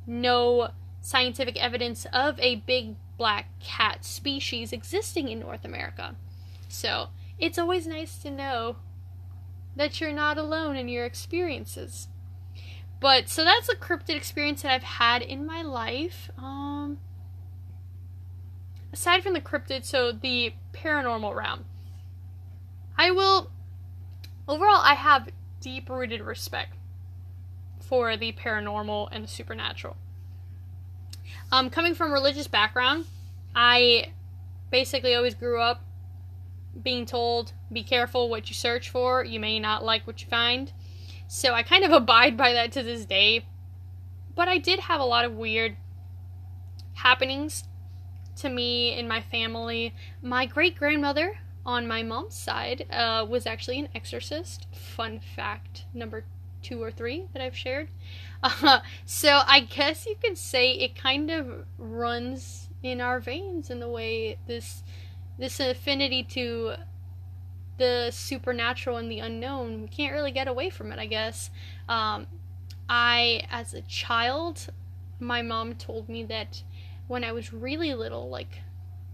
no 0.10 0.72
scientific 1.01 1.56
evidence 1.62 2.06
of 2.12 2.39
a 2.39 2.58
big 2.58 2.96
black 3.18 3.48
cat 3.60 4.04
species 4.04 4.74
existing 4.74 5.30
in 5.30 5.39
North 5.39 5.63
America. 5.63 6.16
So, 6.68 7.10
it's 7.38 7.58
always 7.58 7.88
nice 7.88 8.18
to 8.20 8.32
know 8.32 8.78
that 9.75 10.01
you're 10.01 10.12
not 10.12 10.38
alone 10.38 10.75
in 10.75 10.89
your 10.89 11.06
experiences. 11.06 12.10
But 13.00 13.30
so 13.30 13.46
that's 13.46 13.70
a 13.70 13.75
cryptid 13.75 14.16
experience 14.16 14.62
that 14.62 14.74
I've 14.74 14.84
had 14.84 15.22
in 15.22 15.46
my 15.46 15.62
life. 15.62 16.30
Um 16.38 16.98
aside 18.92 19.24
from 19.24 19.34
the 19.34 19.42
cryptid, 19.42 19.86
so 19.86 20.12
the 20.12 20.54
paranormal 20.74 21.34
realm. 21.34 21.66
I 22.98 23.12
will 23.12 23.51
overall 24.48 24.82
I 24.84 24.96
have 24.96 25.30
deep 25.62 25.89
rooted 25.89 26.22
respect 26.22 26.75
for 27.89 28.15
the 28.15 28.31
paranormal 28.31 29.10
and 29.12 29.24
the 29.24 29.27
supernatural. 29.27 29.98
Um, 31.51 31.72
coming 31.72 31.96
from 31.96 32.13
religious 32.13 32.48
background, 32.48 33.05
I 33.55 34.13
basically 34.69 35.15
always 35.15 35.34
grew 35.34 35.60
up 35.60 35.84
being 36.84 37.08
told, 37.08 37.53
be 37.74 37.81
careful 37.81 38.29
what 38.29 38.48
you 38.48 38.53
search 38.53 38.91
for, 38.91 39.25
you 39.25 39.39
may 39.39 39.60
not 39.60 39.84
like 39.84 40.05
what 40.05 40.22
you 40.22 40.27
find. 40.27 40.72
So 41.27 41.53
I 41.53 41.63
kind 41.63 41.84
of 41.84 41.91
abide 42.01 42.38
by 42.38 42.53
that 42.53 42.72
to 42.74 42.84
this 42.84 43.05
day. 43.05 43.48
But 44.36 44.48
I 44.48 44.60
did 44.60 44.81
have 44.81 45.01
a 45.01 45.05
lot 45.05 45.25
of 45.25 45.34
weird 45.34 45.75
happenings 46.93 47.63
to 48.38 48.50
me 48.50 48.93
in 48.98 49.08
my 49.08 49.19
family. 49.19 49.96
My 50.22 50.46
great 50.46 50.77
grandmother 50.77 51.39
on 51.65 51.88
my 51.88 52.03
mom's 52.03 52.36
side 52.36 52.86
uh, 52.91 53.25
was 53.27 53.48
actually 53.48 53.79
an 53.79 53.89
exorcist. 53.96 54.67
Fun 54.72 55.19
fact 55.19 55.86
number 55.91 56.24
two 56.62 56.82
or 56.82 56.92
three 56.92 57.25
that 57.34 57.42
I've 57.42 57.58
shared. 57.58 57.89
Uh, 58.42 58.80
so 59.04 59.42
I 59.46 59.60
guess 59.60 60.06
you 60.06 60.16
could 60.16 60.38
say 60.38 60.72
it 60.72 60.96
kind 60.96 61.30
of 61.30 61.66
runs 61.78 62.70
in 62.82 63.01
our 63.01 63.20
veins 63.20 63.70
in 63.70 63.82
the 63.82 63.89
way 63.89 64.38
this 64.48 64.82
this 65.38 65.60
affinity 65.60 66.24
to 66.24 66.75
the 67.80 68.12
supernatural 68.12 68.98
and 68.98 69.12
the 69.12 69.20
unknown. 69.20 69.82
We 69.82 69.88
can't 69.88 70.13
really 70.13 70.32
get 70.32 70.48
away 70.48 70.70
from 70.70 70.92
it, 70.92 71.00
I 71.00 71.08
guess. 71.08 71.50
Um, 71.88 72.28
I, 72.88 73.48
as 73.50 73.74
a 73.74 73.82
child, 73.82 74.68
my 75.20 75.42
mom 75.42 75.75
told 75.75 76.10
me 76.10 76.24
that 76.25 76.62
when 77.08 77.24
I 77.24 77.32
was 77.32 77.51
really 77.51 77.94
little, 77.94 78.30
like 78.30 78.62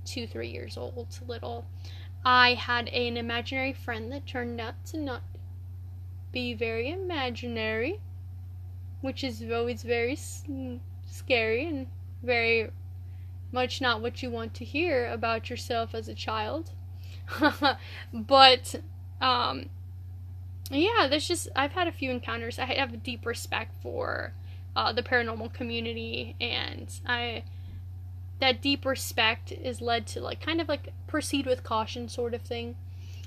two, 0.04 0.28
three 0.28 0.50
years 0.50 0.78
old, 0.78 1.20
little, 1.28 1.66
I 2.26 2.56
had 2.56 2.88
an 2.90 3.18
imaginary 3.18 3.74
friend 3.74 4.12
that 4.12 4.26
turned 4.26 4.60
out 4.60 4.84
to 4.88 4.98
not 4.98 5.22
be 6.36 6.54
very 6.54 6.92
imaginary, 6.92 8.02
which 9.00 9.24
is 9.24 9.42
always 9.50 9.84
very 9.84 10.18
scary 11.08 11.66
and 11.66 11.88
very 12.22 12.70
much 13.54 13.80
not 13.80 14.02
what 14.02 14.22
you 14.22 14.30
want 14.30 14.54
to 14.54 14.66
hear 14.66 15.10
about 15.10 15.50
yourself 15.50 15.96
as 15.96 16.10
a 16.10 16.14
child. 16.14 16.72
but 18.14 18.76
um 19.22 19.70
yeah, 20.70 21.08
there's 21.10 21.28
just 21.28 21.48
I've 21.56 21.72
had 21.72 21.88
a 21.88 21.92
few 21.92 22.12
encounters. 22.12 22.60
I 22.60 22.66
have 22.66 22.94
a 22.94 22.98
deep 22.98 23.26
respect 23.26 23.74
for 23.82 24.34
uh, 24.76 24.92
the 24.92 25.04
paranormal 25.04 25.54
community, 25.54 26.36
and 26.42 26.92
I 27.06 27.44
that 28.40 28.62
deep 28.62 28.84
respect 28.86 29.52
is 29.52 29.80
led 29.80 30.06
to 30.08 30.20
like 30.20 30.42
kind 30.42 30.60
of 30.60 30.68
like 30.68 30.92
proceed 31.08 31.46
with 31.46 31.64
caution 31.64 32.10
sort 32.10 32.34
of 32.34 32.42
thing. 32.42 32.76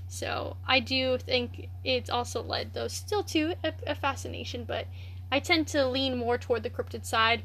So 0.08 0.56
I 0.66 0.80
do 0.80 1.18
think 1.18 1.68
it's 1.84 2.10
also 2.10 2.42
led, 2.42 2.72
though, 2.72 2.88
still 2.88 3.22
to 3.24 3.54
a, 3.62 3.72
a 3.86 3.94
fascination, 3.94 4.64
but 4.64 4.86
I 5.30 5.38
tend 5.38 5.68
to 5.68 5.86
lean 5.86 6.16
more 6.16 6.38
toward 6.38 6.62
the 6.62 6.70
cryptid 6.70 7.04
side. 7.04 7.42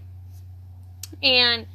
And 1.22 1.68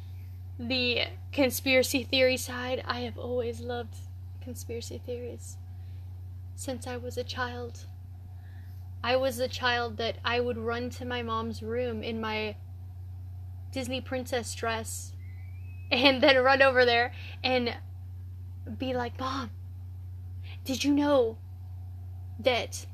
the 0.59 1.03
conspiracy 1.31 2.03
theory 2.03 2.37
side, 2.37 2.83
I 2.85 3.01
have 3.01 3.17
always 3.17 3.61
loved 3.61 3.95
conspiracy 4.41 4.97
theories. 5.05 5.57
since 6.55 6.87
I 6.87 6.97
was 6.97 7.17
a 7.17 7.23
child. 7.23 7.85
I 9.01 9.15
was 9.15 9.37
the 9.37 9.47
child 9.47 9.95
that 9.97 10.17
I 10.25 10.41
would 10.41 10.57
run 10.57 10.89
to 10.91 11.05
my 11.05 11.21
mom's 11.21 11.63
room 11.63 12.03
in 12.03 12.19
my 12.19 12.55
Disney 13.71 14.01
princess 14.01 14.53
dress 14.55 15.13
and 15.91 16.21
then 16.21 16.37
run 16.43 16.61
over 16.61 16.83
there 16.83 17.13
and 17.43 17.77
be 18.77 18.93
like, 18.93 19.17
Mom, 19.19 19.51
did 20.65 20.83
you 20.83 20.93
know 20.93 21.37
that 22.39 22.85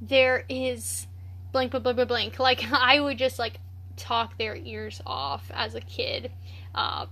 there 0.00 0.44
is 0.48 1.06
blank, 1.52 1.70
blank, 1.70 1.82
blank, 1.84 1.96
blank, 1.96 2.08
blank? 2.08 2.38
Like, 2.38 2.64
I 2.72 3.00
would 3.00 3.18
just 3.18 3.38
like 3.38 3.60
talk 3.96 4.38
their 4.38 4.56
ears 4.56 5.00
off 5.06 5.50
as 5.54 5.74
a 5.74 5.80
kid. 5.80 6.30
Uh, 6.74 7.06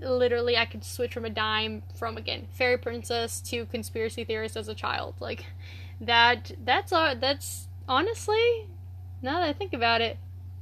literally, 0.00 0.56
I 0.56 0.64
could 0.64 0.84
switch 0.84 1.14
from 1.14 1.24
a 1.24 1.30
dime 1.30 1.82
from 1.94 2.16
again 2.16 2.46
fairy 2.50 2.78
princess 2.78 3.40
to 3.42 3.66
conspiracy 3.66 4.24
theorist 4.24 4.56
as 4.56 4.68
a 4.68 4.74
child. 4.74 5.14
Like, 5.20 5.46
that 6.00 6.52
that's 6.64 6.92
uh, 6.92 7.14
that's 7.14 7.68
honestly 7.88 8.68
now 9.22 9.40
that 9.40 9.48
I 9.48 9.52
think 9.52 9.72
about 9.72 10.00
it, 10.00 10.18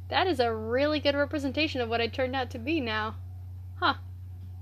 that 0.09 0.27
is 0.27 0.41
a 0.41 0.53
really 0.53 1.01
good 1.01 1.15
representation 1.15 1.81
of 1.81 1.89
what 1.89 2.01
I 2.01 2.07
turned 2.07 2.37
out 2.37 2.51
to 2.51 2.59
be 2.59 2.81
now. 2.81 3.17
Huh. 3.77 3.95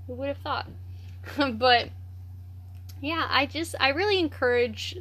Who 0.07 0.13
would 0.15 0.27
have 0.27 0.37
thought? 0.37 0.67
but 1.37 1.89
yeah, 3.03 3.27
I 3.29 3.47
just 3.47 3.75
I 3.81 3.89
really 3.89 4.17
encourage 4.17 4.95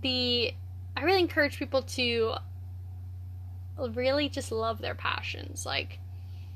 the 0.00 0.54
I 0.96 1.02
really 1.02 1.20
encourage 1.20 1.58
people 1.58 1.82
to 1.82 2.36
really 3.90 4.30
just 4.30 4.50
love 4.50 4.80
their 4.80 4.94
passions. 4.94 5.66
Like 5.66 5.98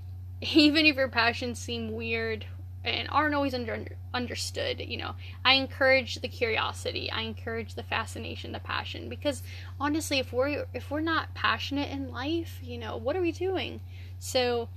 even 0.41 0.87
if 0.87 0.97
your 0.97 1.09
passions 1.09 1.59
seem 1.59 1.93
weird 1.93 2.47
and 2.83 3.09
aren't 3.11 3.35
always 3.35 3.53
under, 3.53 3.85
understood 4.15 4.81
you 4.81 4.97
know 4.97 5.15
i 5.45 5.53
encourage 5.53 6.15
the 6.23 6.29
curiosity. 6.29 7.11
I 7.11 7.21
encourage 7.21 7.75
the 7.75 7.83
fascination 7.83 8.53
the 8.53 8.59
passion. 8.59 9.11
Because 9.11 9.43
honestly 9.79 10.19
if 10.19 10.33
we're 10.33 10.65
if 10.73 10.91
we're 10.91 11.01
not 11.01 11.35
passionate 11.35 11.91
in 11.91 12.11
life 12.11 12.59
you 12.63 12.79
know 12.79 12.97
what 12.97 13.17
are 13.17 13.21
we 13.21 13.33
doing? 13.33 13.83
So 14.19 14.71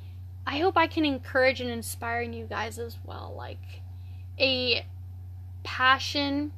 i 0.46 0.58
hope 0.60 0.76
i 0.76 0.86
can 0.86 1.06
encourage 1.06 1.62
and 1.62 1.70
inspire 1.70 2.24
you 2.24 2.46
guys 2.46 2.78
as 2.78 2.98
well. 3.06 3.34
Like 3.38 3.84
a 4.38 4.86
passion 5.64 6.52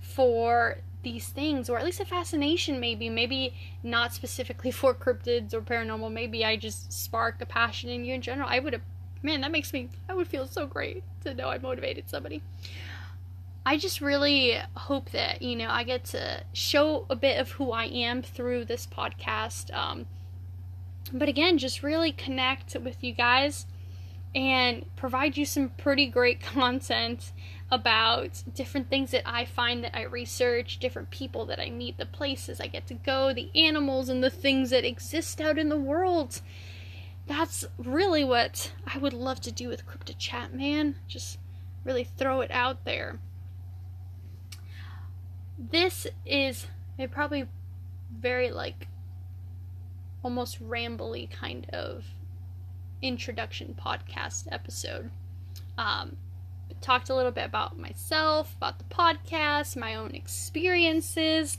for 0.00 0.78
these 1.02 1.28
things 1.28 1.70
or 1.70 1.78
at 1.78 1.84
least 1.84 2.00
a 2.00 2.04
fascination 2.04 2.80
maybe 2.80 3.08
maybe 3.08 3.54
not 3.82 4.12
specifically 4.12 4.70
for 4.80 4.92
cryptids 4.92 5.54
or 5.54 5.60
paranormal 5.60 6.10
maybe 6.12 6.44
i 6.44 6.56
just 6.56 6.92
spark 6.92 7.40
a 7.40 7.46
passion 7.46 7.88
in 7.90 8.04
you 8.04 8.14
in 8.14 8.20
general 8.20 8.48
i 8.48 8.58
would 8.58 8.72
have 8.72 8.82
man, 9.26 9.40
that 9.42 9.50
makes 9.50 9.72
me, 9.72 9.90
I 10.08 10.14
would 10.14 10.28
feel 10.28 10.46
so 10.46 10.66
great 10.66 11.02
to 11.24 11.34
know 11.34 11.48
I 11.48 11.58
motivated 11.58 12.08
somebody. 12.08 12.42
I 13.66 13.76
just 13.76 14.00
really 14.00 14.58
hope 14.76 15.10
that, 15.10 15.42
you 15.42 15.56
know, 15.56 15.68
I 15.68 15.82
get 15.82 16.04
to 16.06 16.44
show 16.52 17.04
a 17.10 17.16
bit 17.16 17.38
of 17.40 17.52
who 17.52 17.72
I 17.72 17.86
am 17.86 18.22
through 18.22 18.66
this 18.66 18.86
podcast. 18.86 19.74
Um, 19.74 20.06
but 21.12 21.28
again, 21.28 21.58
just 21.58 21.82
really 21.82 22.12
connect 22.12 22.76
with 22.76 23.02
you 23.02 23.12
guys 23.12 23.66
and 24.34 24.86
provide 24.94 25.36
you 25.36 25.44
some 25.44 25.70
pretty 25.70 26.06
great 26.06 26.40
content 26.54 27.32
about 27.70 28.42
different 28.54 28.88
things 28.88 29.10
that 29.10 29.22
I 29.26 29.44
find 29.44 29.82
that 29.82 29.96
I 29.96 30.02
research, 30.02 30.78
different 30.78 31.10
people 31.10 31.46
that 31.46 31.60
I 31.60 31.70
meet, 31.70 31.98
the 31.98 32.06
places 32.06 32.60
I 32.60 32.68
get 32.68 32.86
to 32.88 32.94
go, 32.94 33.32
the 33.32 33.50
animals 33.54 34.08
and 34.08 34.22
the 34.22 34.30
things 34.30 34.70
that 34.70 34.84
exist 34.84 35.40
out 35.40 35.58
in 35.58 35.68
the 35.68 35.76
world 35.76 36.40
that's 37.26 37.64
really 37.76 38.24
what 38.24 38.72
I 38.86 38.98
would 38.98 39.12
love 39.12 39.40
to 39.42 39.52
do 39.52 39.68
with 39.68 39.86
Cryptid 39.86 40.18
Chat, 40.18 40.54
man. 40.54 40.96
Just 41.08 41.38
really 41.84 42.04
throw 42.04 42.40
it 42.40 42.50
out 42.50 42.84
there. 42.84 43.18
This 45.58 46.06
is 46.24 46.66
a 46.98 47.06
probably 47.08 47.48
very 48.16 48.50
like 48.50 48.88
almost 50.22 50.62
rambly 50.62 51.30
kind 51.30 51.68
of 51.70 52.04
introduction 53.02 53.76
podcast 53.78 54.46
episode. 54.50 55.10
Um, 55.76 56.16
talked 56.80 57.08
a 57.08 57.14
little 57.14 57.32
bit 57.32 57.44
about 57.44 57.78
myself, 57.78 58.54
about 58.56 58.78
the 58.78 58.84
podcast, 58.84 59.76
my 59.76 59.94
own 59.94 60.14
experiences. 60.14 61.58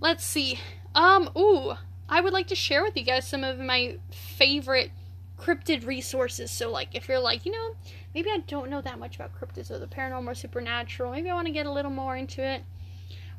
Let's 0.00 0.24
see. 0.24 0.58
Um, 0.94 1.30
ooh, 1.36 1.74
I 2.08 2.20
would 2.20 2.32
like 2.32 2.48
to 2.48 2.56
share 2.56 2.82
with 2.82 2.96
you 2.96 3.04
guys 3.04 3.26
some 3.26 3.44
of 3.44 3.58
my 3.58 3.98
favorite 4.10 4.90
cryptid 5.38 5.86
resources. 5.86 6.50
So, 6.50 6.70
like, 6.70 6.94
if 6.94 7.08
you're 7.08 7.18
like, 7.18 7.46
you 7.46 7.52
know, 7.52 7.76
maybe 8.14 8.30
I 8.30 8.38
don't 8.38 8.70
know 8.70 8.80
that 8.80 8.98
much 8.98 9.16
about 9.16 9.38
cryptids 9.38 9.70
or 9.70 9.78
the 9.78 9.86
paranormal 9.86 10.28
or 10.28 10.34
supernatural, 10.34 11.12
maybe 11.12 11.30
I 11.30 11.34
want 11.34 11.46
to 11.46 11.52
get 11.52 11.66
a 11.66 11.72
little 11.72 11.90
more 11.90 12.16
into 12.16 12.42
it. 12.44 12.62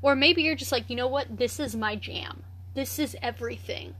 Or 0.01 0.15
maybe 0.15 0.43
you're 0.43 0.55
just 0.55 0.71
like, 0.71 0.89
you 0.89 0.95
know 0.95 1.07
what, 1.07 1.37
this 1.37 1.59
is 1.59 1.75
my 1.75 1.95
jam, 1.95 2.43
this 2.73 2.99
is 2.99 3.15
everything. 3.21 3.95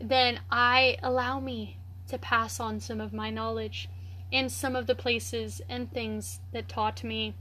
Then 0.00 0.40
I 0.50 0.98
allow 1.02 1.40
me 1.40 1.78
to 2.08 2.18
pass 2.18 2.60
on 2.60 2.80
some 2.80 3.00
of 3.00 3.12
my 3.12 3.30
knowledge 3.30 3.88
and 4.34 4.52
some 4.52 4.76
of 4.76 4.86
the 4.86 4.94
places 4.94 5.62
and 5.68 5.90
things 5.90 6.40
that 6.52 6.68
taught 6.68 7.02
me. 7.02 7.34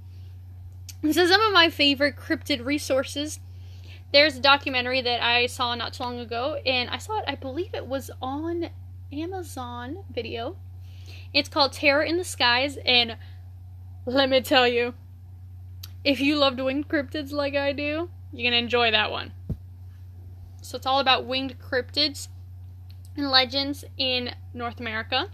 So, 1.01 1.27
some 1.27 1.41
of 1.41 1.51
my 1.51 1.69
favorite 1.69 2.15
cryptid 2.15 2.63
resources 2.63 3.41
there's 4.13 4.37
a 4.37 4.41
documentary 4.41 5.01
that 5.01 5.23
I 5.23 5.47
saw 5.47 5.73
not 5.73 5.93
too 5.93 6.03
long 6.03 6.19
ago, 6.19 6.59
and 6.67 6.87
I 6.91 6.99
saw 6.99 7.17
it, 7.17 7.25
I 7.27 7.33
believe 7.33 7.73
it 7.73 7.87
was 7.87 8.11
on 8.21 8.69
Amazon 9.11 10.03
Video. 10.13 10.55
It's 11.33 11.49
called 11.49 11.73
Terror 11.73 12.03
in 12.03 12.17
the 12.17 12.23
Skies, 12.23 12.77
and 12.85 13.17
let 14.05 14.29
me 14.29 14.39
tell 14.41 14.67
you, 14.67 14.93
if 16.03 16.19
you 16.19 16.35
loved 16.35 16.59
winged 16.59 16.87
cryptids 16.87 17.31
like 17.31 17.55
I 17.55 17.73
do, 17.73 18.11
you're 18.31 18.51
gonna 18.51 18.61
enjoy 18.61 18.91
that 18.91 19.09
one. 19.09 19.33
So 20.61 20.77
it's 20.77 20.85
all 20.85 20.99
about 20.99 21.25
winged 21.25 21.57
cryptids 21.59 22.27
and 23.17 23.31
legends 23.31 23.83
in 23.97 24.35
North 24.53 24.79
America. 24.79 25.29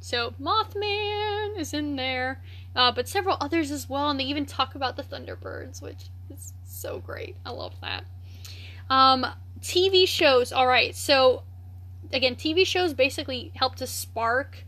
So 0.00 0.34
Mothman 0.40 1.58
is 1.58 1.74
in 1.74 1.96
there, 1.96 2.40
uh, 2.76 2.92
but 2.92 3.08
several 3.08 3.36
others 3.40 3.70
as 3.70 3.88
well, 3.88 4.10
and 4.10 4.18
they 4.18 4.24
even 4.24 4.46
talk 4.46 4.74
about 4.74 4.96
the 4.96 5.02
Thunderbirds, 5.02 5.82
which 5.82 6.08
is 6.30 6.52
so 6.64 6.98
great. 6.98 7.36
I 7.44 7.50
love 7.50 7.74
that. 7.80 8.04
Um, 8.90 9.26
TV 9.60 10.06
shows. 10.06 10.52
All 10.52 10.66
right. 10.66 10.94
So 10.94 11.42
again, 12.12 12.36
TV 12.36 12.66
shows 12.66 12.94
basically 12.94 13.52
help 13.54 13.76
to 13.76 13.86
spark 13.86 14.64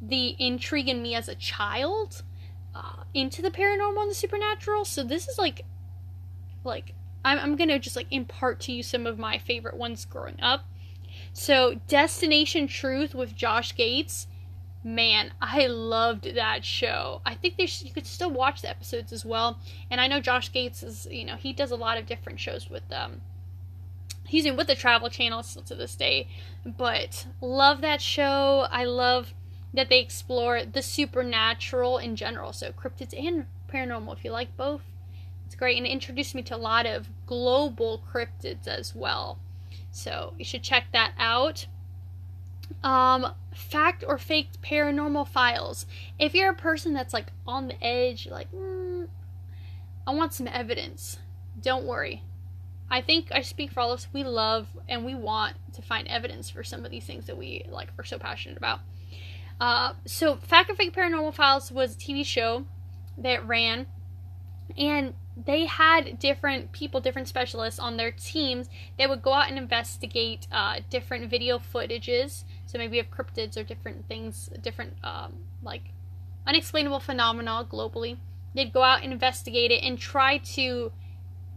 the 0.00 0.34
intrigue 0.38 0.88
in 0.88 1.02
me 1.02 1.14
as 1.14 1.28
a 1.28 1.34
child 1.34 2.22
uh, 2.74 3.04
into 3.12 3.42
the 3.42 3.50
paranormal 3.50 4.02
and 4.02 4.10
the 4.10 4.14
supernatural. 4.14 4.84
So 4.84 5.02
this 5.02 5.28
is 5.28 5.38
like, 5.38 5.64
like 6.64 6.94
I'm, 7.24 7.38
I'm 7.38 7.56
gonna 7.56 7.78
just 7.78 7.96
like 7.96 8.06
impart 8.10 8.60
to 8.60 8.72
you 8.72 8.82
some 8.82 9.06
of 9.06 9.18
my 9.18 9.38
favorite 9.38 9.76
ones 9.76 10.04
growing 10.04 10.40
up. 10.40 10.64
So 11.32 11.80
Destination 11.86 12.66
Truth 12.66 13.14
with 13.14 13.36
Josh 13.36 13.74
Gates. 13.74 14.26
Man, 14.82 15.32
I 15.42 15.66
loved 15.66 16.34
that 16.34 16.64
show. 16.64 17.20
I 17.26 17.34
think 17.34 17.56
should, 17.58 17.86
you 17.86 17.92
could 17.92 18.06
still 18.06 18.30
watch 18.30 18.62
the 18.62 18.70
episodes 18.70 19.12
as 19.12 19.24
well. 19.24 19.58
And 19.90 20.00
I 20.00 20.06
know 20.06 20.20
Josh 20.20 20.50
Gates 20.50 20.82
is, 20.82 21.06
you 21.10 21.24
know, 21.24 21.36
he 21.36 21.52
does 21.52 21.70
a 21.70 21.76
lot 21.76 21.98
of 21.98 22.06
different 22.06 22.40
shows 22.40 22.70
with 22.70 22.90
um 22.90 23.20
he's 24.26 24.46
in 24.46 24.56
with 24.56 24.68
the 24.68 24.74
Travel 24.74 25.10
Channel 25.10 25.42
still 25.42 25.62
to 25.62 25.74
this 25.74 25.94
day. 25.94 26.28
But 26.64 27.26
love 27.40 27.82
that 27.82 28.00
show. 28.00 28.66
I 28.70 28.84
love 28.84 29.34
that 29.74 29.88
they 29.88 30.00
explore 30.00 30.64
the 30.64 30.82
supernatural 30.82 31.98
in 31.98 32.16
general, 32.16 32.52
so 32.52 32.72
cryptids 32.72 33.14
and 33.16 33.46
paranormal 33.68 34.16
if 34.16 34.24
you 34.24 34.30
like 34.30 34.56
both. 34.56 34.82
It's 35.46 35.54
great 35.54 35.76
and 35.76 35.86
it 35.86 35.90
introduced 35.90 36.34
me 36.34 36.42
to 36.42 36.56
a 36.56 36.58
lot 36.58 36.86
of 36.86 37.08
global 37.26 38.02
cryptids 38.12 38.66
as 38.66 38.94
well. 38.94 39.38
So 39.90 40.34
you 40.38 40.44
should 40.44 40.62
check 40.62 40.86
that 40.92 41.12
out. 41.18 41.66
Um, 42.82 43.34
fact 43.52 44.04
or 44.06 44.18
faked 44.18 44.62
paranormal 44.62 45.28
files. 45.28 45.86
If 46.18 46.34
you're 46.34 46.50
a 46.50 46.54
person 46.54 46.94
that's 46.94 47.12
like 47.12 47.26
on 47.46 47.68
the 47.68 47.84
edge, 47.84 48.28
like, 48.30 48.50
mm, 48.52 49.08
I 50.06 50.14
want 50.14 50.32
some 50.32 50.48
evidence, 50.48 51.18
don't 51.60 51.84
worry. 51.84 52.22
I 52.90 53.00
think 53.00 53.28
I 53.32 53.42
speak 53.42 53.70
for 53.70 53.80
all 53.80 53.92
of 53.92 54.00
us. 54.00 54.08
We 54.12 54.24
love 54.24 54.66
and 54.88 55.04
we 55.04 55.14
want 55.14 55.56
to 55.74 55.82
find 55.82 56.08
evidence 56.08 56.50
for 56.50 56.64
some 56.64 56.84
of 56.84 56.90
these 56.90 57.04
things 57.04 57.26
that 57.26 57.38
we 57.38 57.64
like 57.68 57.88
are 57.98 58.04
so 58.04 58.18
passionate 58.18 58.58
about. 58.58 58.80
Uh, 59.60 59.92
so, 60.06 60.36
Fact 60.36 60.70
or 60.70 60.74
Fake 60.74 60.94
Paranormal 60.94 61.34
Files 61.34 61.70
was 61.70 61.94
a 61.94 61.98
TV 61.98 62.24
show 62.24 62.64
that 63.18 63.46
ran, 63.46 63.86
and 64.76 65.12
they 65.36 65.66
had 65.66 66.18
different 66.18 66.72
people, 66.72 67.00
different 67.00 67.28
specialists 67.28 67.78
on 67.78 67.96
their 67.96 68.10
teams 68.10 68.68
that 68.98 69.08
would 69.08 69.22
go 69.22 69.34
out 69.34 69.48
and 69.48 69.58
investigate 69.58 70.46
uh, 70.50 70.80
different 70.88 71.30
video 71.30 71.58
footages 71.58 72.44
so 72.70 72.78
maybe 72.78 72.98
have 72.98 73.10
cryptids 73.10 73.56
or 73.56 73.64
different 73.64 74.06
things, 74.06 74.48
different 74.62 74.94
um, 75.02 75.34
like 75.60 75.82
unexplainable 76.46 77.00
phenomena 77.00 77.66
globally. 77.68 78.16
They'd 78.54 78.72
go 78.72 78.84
out 78.84 79.02
and 79.02 79.12
investigate 79.12 79.72
it 79.72 79.82
and 79.82 79.98
try 79.98 80.38
to 80.38 80.92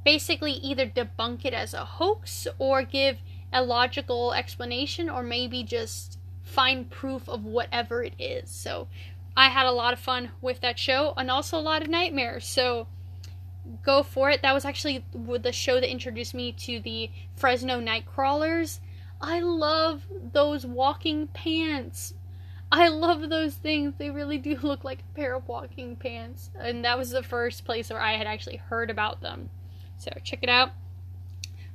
basically 0.03 0.53
either 0.53 0.87
debunk 0.87 1.45
it 1.45 1.53
as 1.53 1.75
a 1.75 1.85
hoax 1.85 2.47
or 2.57 2.81
give 2.81 3.19
a 3.51 3.63
logical 3.63 4.33
explanation 4.33 5.07
or 5.07 5.21
maybe 5.21 5.63
just 5.63 6.17
find 6.41 6.89
proof 6.89 7.29
of 7.29 7.45
whatever 7.45 8.03
it 8.03 8.13
is. 8.17 8.49
So 8.49 8.87
I 9.37 9.49
had 9.49 9.67
a 9.67 9.71
lot 9.71 9.93
of 9.93 9.99
fun 9.99 10.31
with 10.41 10.61
that 10.61 10.79
show 10.79 11.13
and 11.15 11.29
also 11.29 11.59
a 11.59 11.61
lot 11.61 11.83
of 11.83 11.89
nightmares. 11.89 12.45
So 12.45 12.87
go 13.83 14.01
for 14.01 14.31
it. 14.31 14.41
That 14.41 14.53
was 14.53 14.65
actually 14.65 15.05
the 15.13 15.51
show 15.51 15.75
that 15.75 15.89
introduced 15.89 16.33
me 16.33 16.51
to 16.53 16.79
the 16.79 17.11
Fresno 17.35 17.79
Nightcrawlers. 17.79 18.79
I 19.21 19.39
love 19.39 20.03
those 20.33 20.65
walking 20.65 21.27
pants. 21.27 22.13
I 22.71 22.87
love 22.87 23.29
those 23.29 23.55
things. 23.55 23.93
They 23.97 24.09
really 24.09 24.37
do 24.37 24.57
look 24.63 24.83
like 24.83 24.99
a 25.01 25.15
pair 25.15 25.35
of 25.35 25.47
walking 25.47 25.95
pants. 25.95 26.49
And 26.59 26.83
that 26.85 26.97
was 26.97 27.11
the 27.11 27.23
first 27.23 27.65
place 27.65 27.89
where 27.89 28.01
I 28.01 28.17
had 28.17 28.27
actually 28.27 28.57
heard 28.57 28.89
about 28.89 29.21
them. 29.21 29.49
So 29.97 30.11
check 30.23 30.39
it 30.41 30.49
out. 30.49 30.71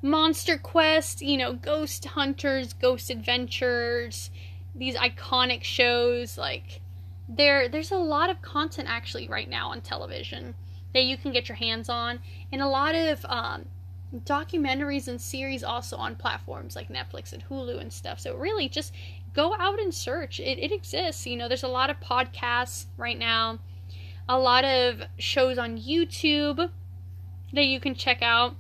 Monster 0.00 0.58
Quest, 0.58 1.22
you 1.22 1.36
know, 1.36 1.54
Ghost 1.54 2.04
Hunters, 2.04 2.72
Ghost 2.72 3.10
Adventures, 3.10 4.30
these 4.78 4.94
iconic 4.94 5.64
shows 5.64 6.38
like 6.38 6.80
there 7.28 7.68
there's 7.68 7.90
a 7.90 7.96
lot 7.96 8.30
of 8.30 8.40
content 8.40 8.88
actually 8.88 9.28
right 9.28 9.48
now 9.48 9.70
on 9.70 9.80
television 9.80 10.54
that 10.94 11.04
you 11.04 11.16
can 11.16 11.32
get 11.32 11.48
your 11.48 11.56
hands 11.56 11.88
on 11.88 12.20
and 12.52 12.62
a 12.62 12.68
lot 12.68 12.94
of 12.94 13.24
um, 13.28 13.66
documentaries 14.14 15.08
and 15.08 15.20
series 15.20 15.62
also 15.62 15.96
on 15.96 16.16
platforms 16.16 16.74
like 16.74 16.88
Netflix 16.88 17.32
and 17.32 17.44
Hulu 17.48 17.80
and 17.80 17.92
stuff. 17.92 18.20
So 18.20 18.36
really 18.36 18.68
just 18.68 18.94
go 19.34 19.54
out 19.58 19.78
and 19.78 19.94
search. 19.94 20.40
It, 20.40 20.58
it 20.58 20.72
exists. 20.72 21.26
You 21.26 21.36
know, 21.36 21.48
there's 21.48 21.62
a 21.62 21.68
lot 21.68 21.90
of 21.90 22.00
podcasts 22.00 22.86
right 22.96 23.18
now, 23.18 23.58
a 24.28 24.38
lot 24.38 24.64
of 24.64 25.02
shows 25.18 25.58
on 25.58 25.78
YouTube 25.78 26.70
that 27.52 27.64
you 27.64 27.80
can 27.80 27.94
check 27.94 28.22
out. 28.22 28.56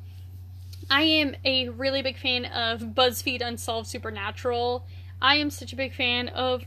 I 0.90 1.02
am 1.02 1.34
a 1.44 1.68
really 1.68 2.02
big 2.02 2.18
fan 2.18 2.46
of 2.46 2.80
BuzzFeed 2.80 3.42
Unsolved 3.42 3.88
Supernatural. 3.88 4.86
I 5.20 5.36
am 5.36 5.50
such 5.50 5.72
a 5.72 5.76
big 5.76 5.94
fan 5.94 6.28
of 6.28 6.64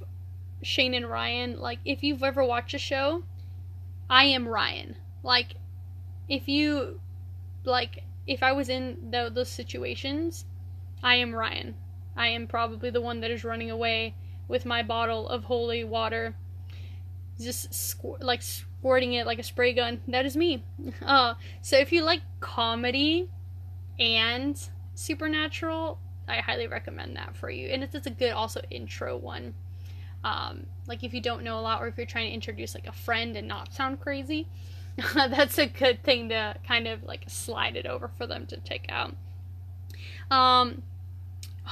Shane 0.61 0.93
and 0.93 1.09
Ryan. 1.09 1.59
Like, 1.59 1.79
if 1.85 2.03
you've 2.03 2.21
ever 2.21 2.43
watched 2.43 2.75
a 2.75 2.77
show, 2.77 3.23
I 4.09 4.25
am 4.25 4.47
Ryan. 4.47 4.97
Like, 5.23 5.55
if 6.29 6.47
you, 6.47 6.99
like, 7.63 8.03
if 8.27 8.43
I 8.43 8.51
was 8.51 8.69
in 8.69 9.09
the, 9.11 9.31
those 9.33 9.49
situations, 9.49 10.45
I 11.03 11.15
am 11.15 11.33
Ryan. 11.33 11.75
I 12.15 12.27
am 12.27 12.47
probably 12.47 12.89
the 12.89 13.01
one 13.01 13.21
that 13.21 13.31
is 13.31 13.43
running 13.43 13.71
away 13.71 14.15
with 14.47 14.65
my 14.65 14.83
bottle 14.83 15.27
of 15.27 15.45
holy 15.45 15.83
water, 15.83 16.35
just 17.39 17.95
like 18.19 18.41
squirting 18.41 19.13
it 19.13 19.25
like 19.25 19.39
a 19.39 19.43
spray 19.43 19.73
gun. 19.73 20.01
That 20.07 20.25
is 20.25 20.35
me. 20.35 20.63
Uh, 21.03 21.35
so 21.61 21.77
if 21.77 21.91
you 21.91 22.03
like 22.03 22.21
comedy, 22.39 23.29
and 24.01 24.59
Supernatural, 24.95 25.99
I 26.27 26.37
highly 26.37 26.67
recommend 26.67 27.15
that 27.15 27.35
for 27.35 27.49
you. 27.49 27.69
And 27.69 27.83
it's, 27.83 27.93
it's 27.93 28.07
a 28.07 28.11
good 28.11 28.31
also 28.31 28.61
intro 28.71 29.15
one. 29.15 29.53
Um, 30.23 30.65
like 30.87 31.03
if 31.03 31.13
you 31.13 31.21
don't 31.21 31.43
know 31.43 31.59
a 31.59 31.61
lot 31.61 31.81
or 31.81 31.87
if 31.87 31.97
you're 31.97 32.05
trying 32.05 32.27
to 32.27 32.33
introduce 32.33 32.75
like 32.75 32.87
a 32.87 32.91
friend 32.91 33.37
and 33.37 33.47
not 33.47 33.73
sound 33.73 33.99
crazy, 33.99 34.47
that's 35.15 35.57
a 35.57 35.67
good 35.67 36.03
thing 36.03 36.29
to 36.29 36.55
kind 36.67 36.87
of 36.87 37.03
like 37.03 37.23
slide 37.27 37.75
it 37.75 37.85
over 37.85 38.09
for 38.17 38.27
them 38.27 38.45
to 38.47 38.57
take 38.57 38.85
out. 38.89 39.15
Um, 40.29 40.83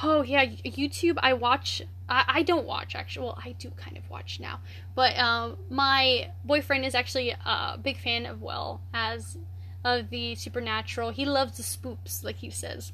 oh 0.03 0.21
yeah, 0.23 0.45
YouTube. 0.45 1.17
I 1.21 1.34
watch. 1.34 1.82
I, 2.08 2.23
I 2.27 2.43
don't 2.43 2.65
watch 2.65 2.95
actually. 2.95 3.25
Well, 3.25 3.39
I 3.43 3.53
do 3.53 3.71
kind 3.71 3.97
of 3.97 4.10
watch 4.10 4.39
now, 4.39 4.60
but 4.95 5.17
um, 5.17 5.58
my 5.69 6.32
boyfriend 6.43 6.86
is 6.86 6.95
actually 6.95 7.32
a 7.45 7.77
big 7.82 7.97
fan 7.97 8.25
of 8.25 8.41
well 8.41 8.82
as 8.93 9.38
of 9.84 10.10
the 10.10 10.36
supernatural. 10.36 11.12
He 11.12 11.25
loves 11.25 11.58
the 11.58 11.63
spoops, 11.63 12.23
like 12.23 12.38
he 12.38 12.49
says. 12.49 12.91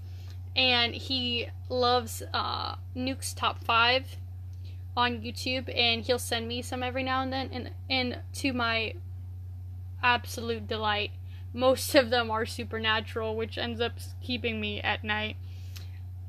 And 0.55 0.93
he 0.93 1.49
loves 1.69 2.23
uh, 2.33 2.75
Nuke's 2.95 3.33
Top 3.33 3.59
5 3.59 4.15
on 4.95 5.19
YouTube, 5.19 5.69
and 5.75 6.01
he'll 6.01 6.19
send 6.19 6.47
me 6.47 6.61
some 6.61 6.81
every 6.81 7.03
now 7.03 7.21
and 7.21 7.33
then. 7.33 7.49
And, 7.51 7.71
and 7.89 8.19
to 8.35 8.53
my 8.53 8.93
absolute 10.05 10.67
delight, 10.67 11.11
most 11.51 11.95
of 11.95 12.09
them 12.09 12.29
are 12.29 12.45
supernatural, 12.45 13.35
which 13.35 13.57
ends 13.57 13.81
up 13.81 13.93
keeping 14.21 14.61
me 14.61 14.79
at 14.81 15.03
night. 15.03 15.35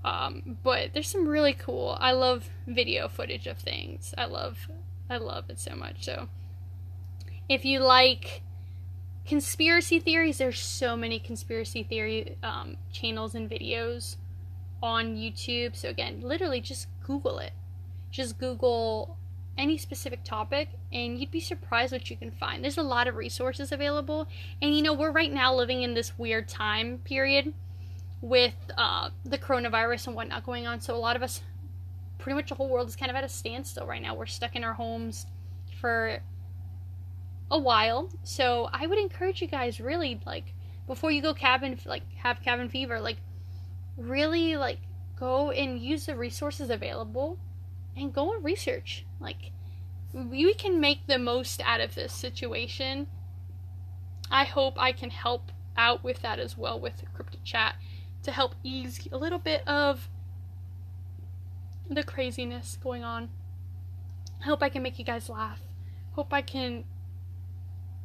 Um, 0.05 0.59
but 0.63 0.95
there's 0.95 1.09
some 1.09 1.29
really 1.29 1.53
cool. 1.53 1.97
I 2.01 2.13
love 2.13 2.49
video 2.67 3.07
footage 3.09 3.47
of 3.47 3.59
things. 3.59 4.15
I 4.17 4.25
love, 4.25 4.69
I 5.11 5.19
love 5.19 5.51
it 5.51 5.59
so 5.59 5.75
much. 5.75 6.05
So, 6.05 6.29
if 7.49 7.65
you 7.65 7.81
like 7.81 8.43
conspiracy 9.27 9.99
theories 9.99 10.39
there's 10.39 10.61
so 10.61 10.97
many 10.97 11.19
conspiracy 11.19 11.83
theory 11.83 12.37
um, 12.45 12.77
channels 12.93 13.35
and 13.35 13.51
videos 13.51 14.17
on 14.81 15.17
youtube 15.17 15.75
so 15.75 15.89
again 15.89 16.21
literally 16.21 16.61
just 16.61 16.87
google 17.05 17.39
it 17.39 17.53
just 18.13 18.39
google 18.39 19.19
any 19.59 19.79
specific 19.79 20.23
topic 20.25 20.69
and 20.93 21.19
you'd 21.19 21.31
be 21.31 21.41
surprised 21.41 21.93
what 21.93 22.11
you 22.11 22.17
can 22.17 22.31
find 22.31 22.63
there's 22.63 22.79
a 22.79 22.83
lot 22.83 23.09
of 23.09 23.17
resources 23.17 23.73
available 23.73 24.29
and 24.61 24.77
you 24.77 24.83
know 24.83 24.93
we're 24.93 25.11
right 25.11 25.33
now 25.33 25.55
living 25.55 25.83
in 25.83 25.95
this 25.95 26.19
weird 26.19 26.47
time 26.47 26.99
period 26.99 27.53
with 28.21 28.55
uh, 28.77 29.11
the 29.25 29.39
coronavirus 29.39 30.09
and 30.09 30.17
whatnot 30.17 30.45
going 30.45 30.67
on 30.67 30.81
so 30.81 30.95
a 30.95 30.97
lot 30.97 31.17
of 31.17 31.23
us 31.23 31.43
pretty 32.19 32.35
much 32.35 32.49
the 32.49 32.55
whole 32.55 32.69
world 32.69 32.89
is 32.89 32.97
kind 32.97 33.11
of 33.11 33.17
at 33.17 33.25
a 33.25 33.29
standstill 33.29 33.87
right 33.87 34.03
now 34.03 34.15
we're 34.15 34.27
stuck 34.27 34.55
in 34.57 34.65
our 34.65 34.75
homes 34.75 35.27
for 35.81 36.21
a 37.51 37.59
while. 37.59 38.11
So 38.23 38.69
I 38.73 38.87
would 38.87 38.99
encourage 38.99 39.41
you 39.41 39.49
guys 39.49 39.81
really 39.81 40.21
like 40.27 40.55
before 40.87 41.11
you 41.11 41.23
go 41.23 41.35
cabin 41.35 41.79
like 41.85 42.03
have 42.17 42.41
cabin 42.43 42.69
fever 42.69 43.01
like 43.01 43.17
really 43.97 44.57
like 44.57 44.79
go 45.19 45.51
and 45.51 45.81
use 45.81 46.07
the 46.07 46.15
resources 46.15 46.71
available 46.71 47.39
and 47.97 48.13
go 48.13 48.33
and 48.33 48.45
research. 48.45 49.05
Like 49.21 49.53
we 50.13 50.55
can 50.55 50.81
make 50.81 51.07
the 51.07 51.19
most 51.19 51.61
out 51.65 51.81
of 51.81 51.95
this 51.95 52.13
situation. 52.13 53.07
I 54.31 54.45
hope 54.45 54.75
i 54.77 54.93
can 54.93 55.11
help 55.11 55.53
out 55.77 56.03
with 56.03 56.23
that 56.23 56.39
as 56.39 56.57
well 56.57 56.81
with 56.81 56.97
the 56.97 57.07
cryptid 57.07 57.45
chat 57.45 57.77
to 58.23 58.33
help 58.33 58.55
ease 58.65 59.07
a 59.13 59.17
little 59.17 59.39
bit 59.39 59.67
of 59.69 60.09
the 61.89 62.03
craziness 62.03 62.79
going 62.83 63.05
on. 63.05 63.29
I 64.41 64.47
hope 64.47 64.63
i 64.63 64.69
can 64.69 64.83
make 64.83 64.99
you 64.99 65.05
guys 65.05 65.29
laugh. 65.29 65.61
Hope 66.13 66.33
i 66.33 66.43
can 66.43 66.85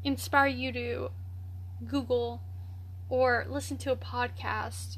inspire 0.04 0.48
you 0.48 0.72
to 0.72 1.12
Google 1.88 2.42
or 3.10 3.46
listen 3.50 3.78
to 3.78 3.92
a 3.92 3.96
podcast. 3.96 4.98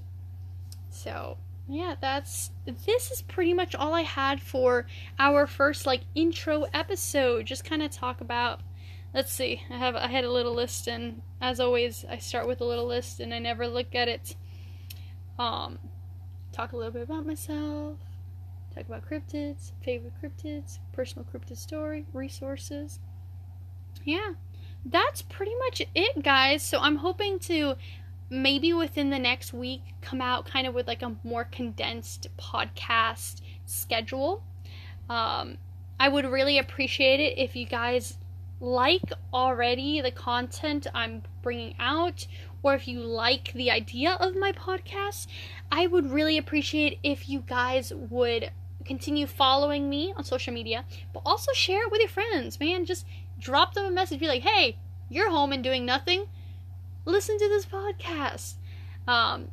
So, 0.90 1.38
yeah, 1.68 1.96
that's 2.00 2.52
this 2.86 3.12
is 3.12 3.22
pretty 3.22 3.54
much 3.54 3.74
all 3.74 3.94
I 3.94 4.02
had 4.02 4.42
for 4.42 4.86
our 5.18 5.48
first 5.48 5.86
like 5.86 6.02
intro 6.14 6.66
episode. 6.74 7.46
Just 7.46 7.64
kind 7.64 7.82
of 7.82 7.92
talk 7.92 8.22
about 8.22 8.62
let's 9.14 9.32
see. 9.32 9.64
I 9.70 9.78
have 9.78 9.96
I 9.96 10.08
had 10.08 10.26
a 10.26 10.32
little 10.32 10.54
list 10.54 10.88
and 10.88 11.22
as 11.40 11.60
always 11.60 12.06
I 12.10 12.18
start 12.18 12.48
with 12.48 12.60
a 12.62 12.66
little 12.66 12.86
list 12.86 13.20
and 13.20 13.34
I 13.34 13.40
never 13.40 13.68
look 13.68 13.96
at 13.96 14.08
it. 14.08 14.36
Um 15.40 15.80
talk 16.52 16.74
a 16.74 16.78
little 16.78 16.92
bit 16.92 17.04
about 17.04 17.26
myself, 17.26 17.98
talk 18.76 18.86
about 18.86 19.10
cryptids, 19.10 19.72
favorite 19.82 20.14
cryptids, 20.22 20.80
personal 20.92 21.26
cryptid 21.26 21.58
story, 21.58 22.06
resources. 22.14 23.00
Yeah 24.04 24.34
that's 24.86 25.22
pretty 25.22 25.54
much 25.60 25.82
it, 25.96 26.24
guys. 26.24 26.62
So 26.62 26.80
I'm 26.80 26.98
hoping 26.98 27.40
to 27.40 27.76
maybe 28.30 28.74
within 28.74 29.10
the 29.10 29.20
next 29.20 29.54
week 29.54 29.82
come 30.02 30.22
out 30.22 30.46
kind 30.46 30.68
of 30.68 30.74
with 30.74 30.88
like 30.88 31.02
a 31.02 31.16
more 31.24 31.44
condensed 31.44 32.28
podcast 32.38 33.42
schedule. 33.66 34.44
Um, 35.10 35.58
I 36.00 36.10
would 36.10 36.26
really 36.26 36.58
appreciate 36.58 37.20
it 37.20 37.38
if 37.38 37.56
you 37.56 37.66
guys 37.66 38.18
like 38.60 39.12
already 39.34 40.02
the 40.02 40.12
content 40.12 40.88
I'm 40.94 41.24
bringing 41.42 41.76
out, 41.80 42.26
or 42.64 42.74
if 42.74 42.88
you 42.88 43.02
like 43.02 43.52
the 43.54 43.70
idea 43.70 44.14
of 44.14 44.36
my 44.36 44.54
podcast. 44.54 45.28
I 45.72 45.88
would 45.88 46.10
really 46.10 46.38
appreciate 46.38 47.00
if 47.04 47.28
you 47.28 47.44
guys 47.46 47.92
would 47.94 48.52
continue 48.86 49.28
following 49.28 49.90
me 49.90 50.14
on 50.16 50.24
social 50.24 50.54
media, 50.54 50.86
but 51.14 51.22
also 51.26 51.52
share 51.52 51.84
it 51.84 51.92
with 51.92 52.00
your 52.00 52.10
friends, 52.10 52.60
man. 52.60 52.86
Just 52.86 53.06
drop 53.40 53.74
them 53.74 53.86
a 53.86 53.92
message, 53.92 54.20
be 54.20 54.28
like, 54.28 54.44
hey, 54.44 54.78
you're 55.10 55.30
home 55.30 55.52
and 55.52 55.64
doing 55.64 55.86
nothing. 55.86 56.28
Listen 57.06 57.38
to 57.38 57.50
this 57.50 57.66
podcast. 57.66 58.56
Um, 59.08 59.50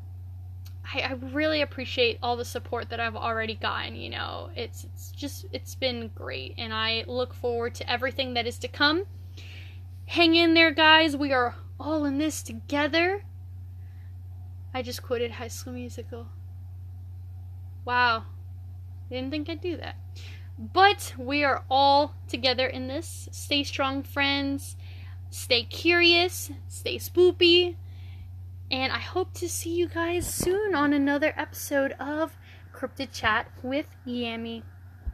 I, 0.95 1.01
I 1.01 1.13
really 1.33 1.63
appreciate 1.63 2.19
all 2.23 2.37
the 2.37 2.45
support 2.45 2.91
that 2.91 3.01
I've 3.01 3.17
already 3.17 3.55
gotten. 3.55 3.97
You 3.97 4.11
know, 4.11 4.51
it's 4.57 4.85
it's 4.85 5.11
just 5.11 5.47
it's 5.53 5.75
been 5.75 6.11
great, 6.15 6.55
and 6.59 6.73
I 6.73 7.05
look 7.07 7.35
forward 7.35 7.75
to 7.77 7.91
everything 7.91 8.35
that 8.35 8.47
is 8.47 8.59
to 8.59 8.69
come. 8.69 9.05
Hang 10.07 10.35
in 10.35 10.55
there, 10.55 10.73
guys. 10.73 11.17
We 11.17 11.33
are 11.33 11.55
all 11.79 12.05
in 12.05 12.19
this 12.19 12.43
together. 12.43 13.25
I 14.73 14.83
just 14.83 15.03
quoted 15.03 15.33
High 15.33 15.49
School 15.49 15.73
Musical. 15.73 16.27
Wow. 17.85 18.25
Didn't 19.09 19.31
think 19.31 19.49
I'd 19.49 19.61
do 19.61 19.77
that. 19.77 19.97
But 20.59 21.15
we 21.19 21.43
are 21.43 21.65
all 21.71 22.15
together 22.29 22.67
in 22.67 22.87
this. 22.87 23.29
Stay 23.33 23.65
strong, 23.65 24.03
friends. 24.03 24.77
Stay 25.31 25.62
curious. 25.62 26.51
Stay 26.69 26.99
spoopy. 26.99 27.77
And 28.71 28.93
I 28.93 28.99
hope 28.99 29.33
to 29.35 29.49
see 29.49 29.75
you 29.75 29.88
guys 29.88 30.33
soon 30.33 30.75
on 30.75 30.93
another 30.93 31.33
episode 31.37 31.93
of 31.99 32.37
Cryptid 32.73 33.12
Chat 33.12 33.49
with 33.62 33.87
Yami. 34.07 34.62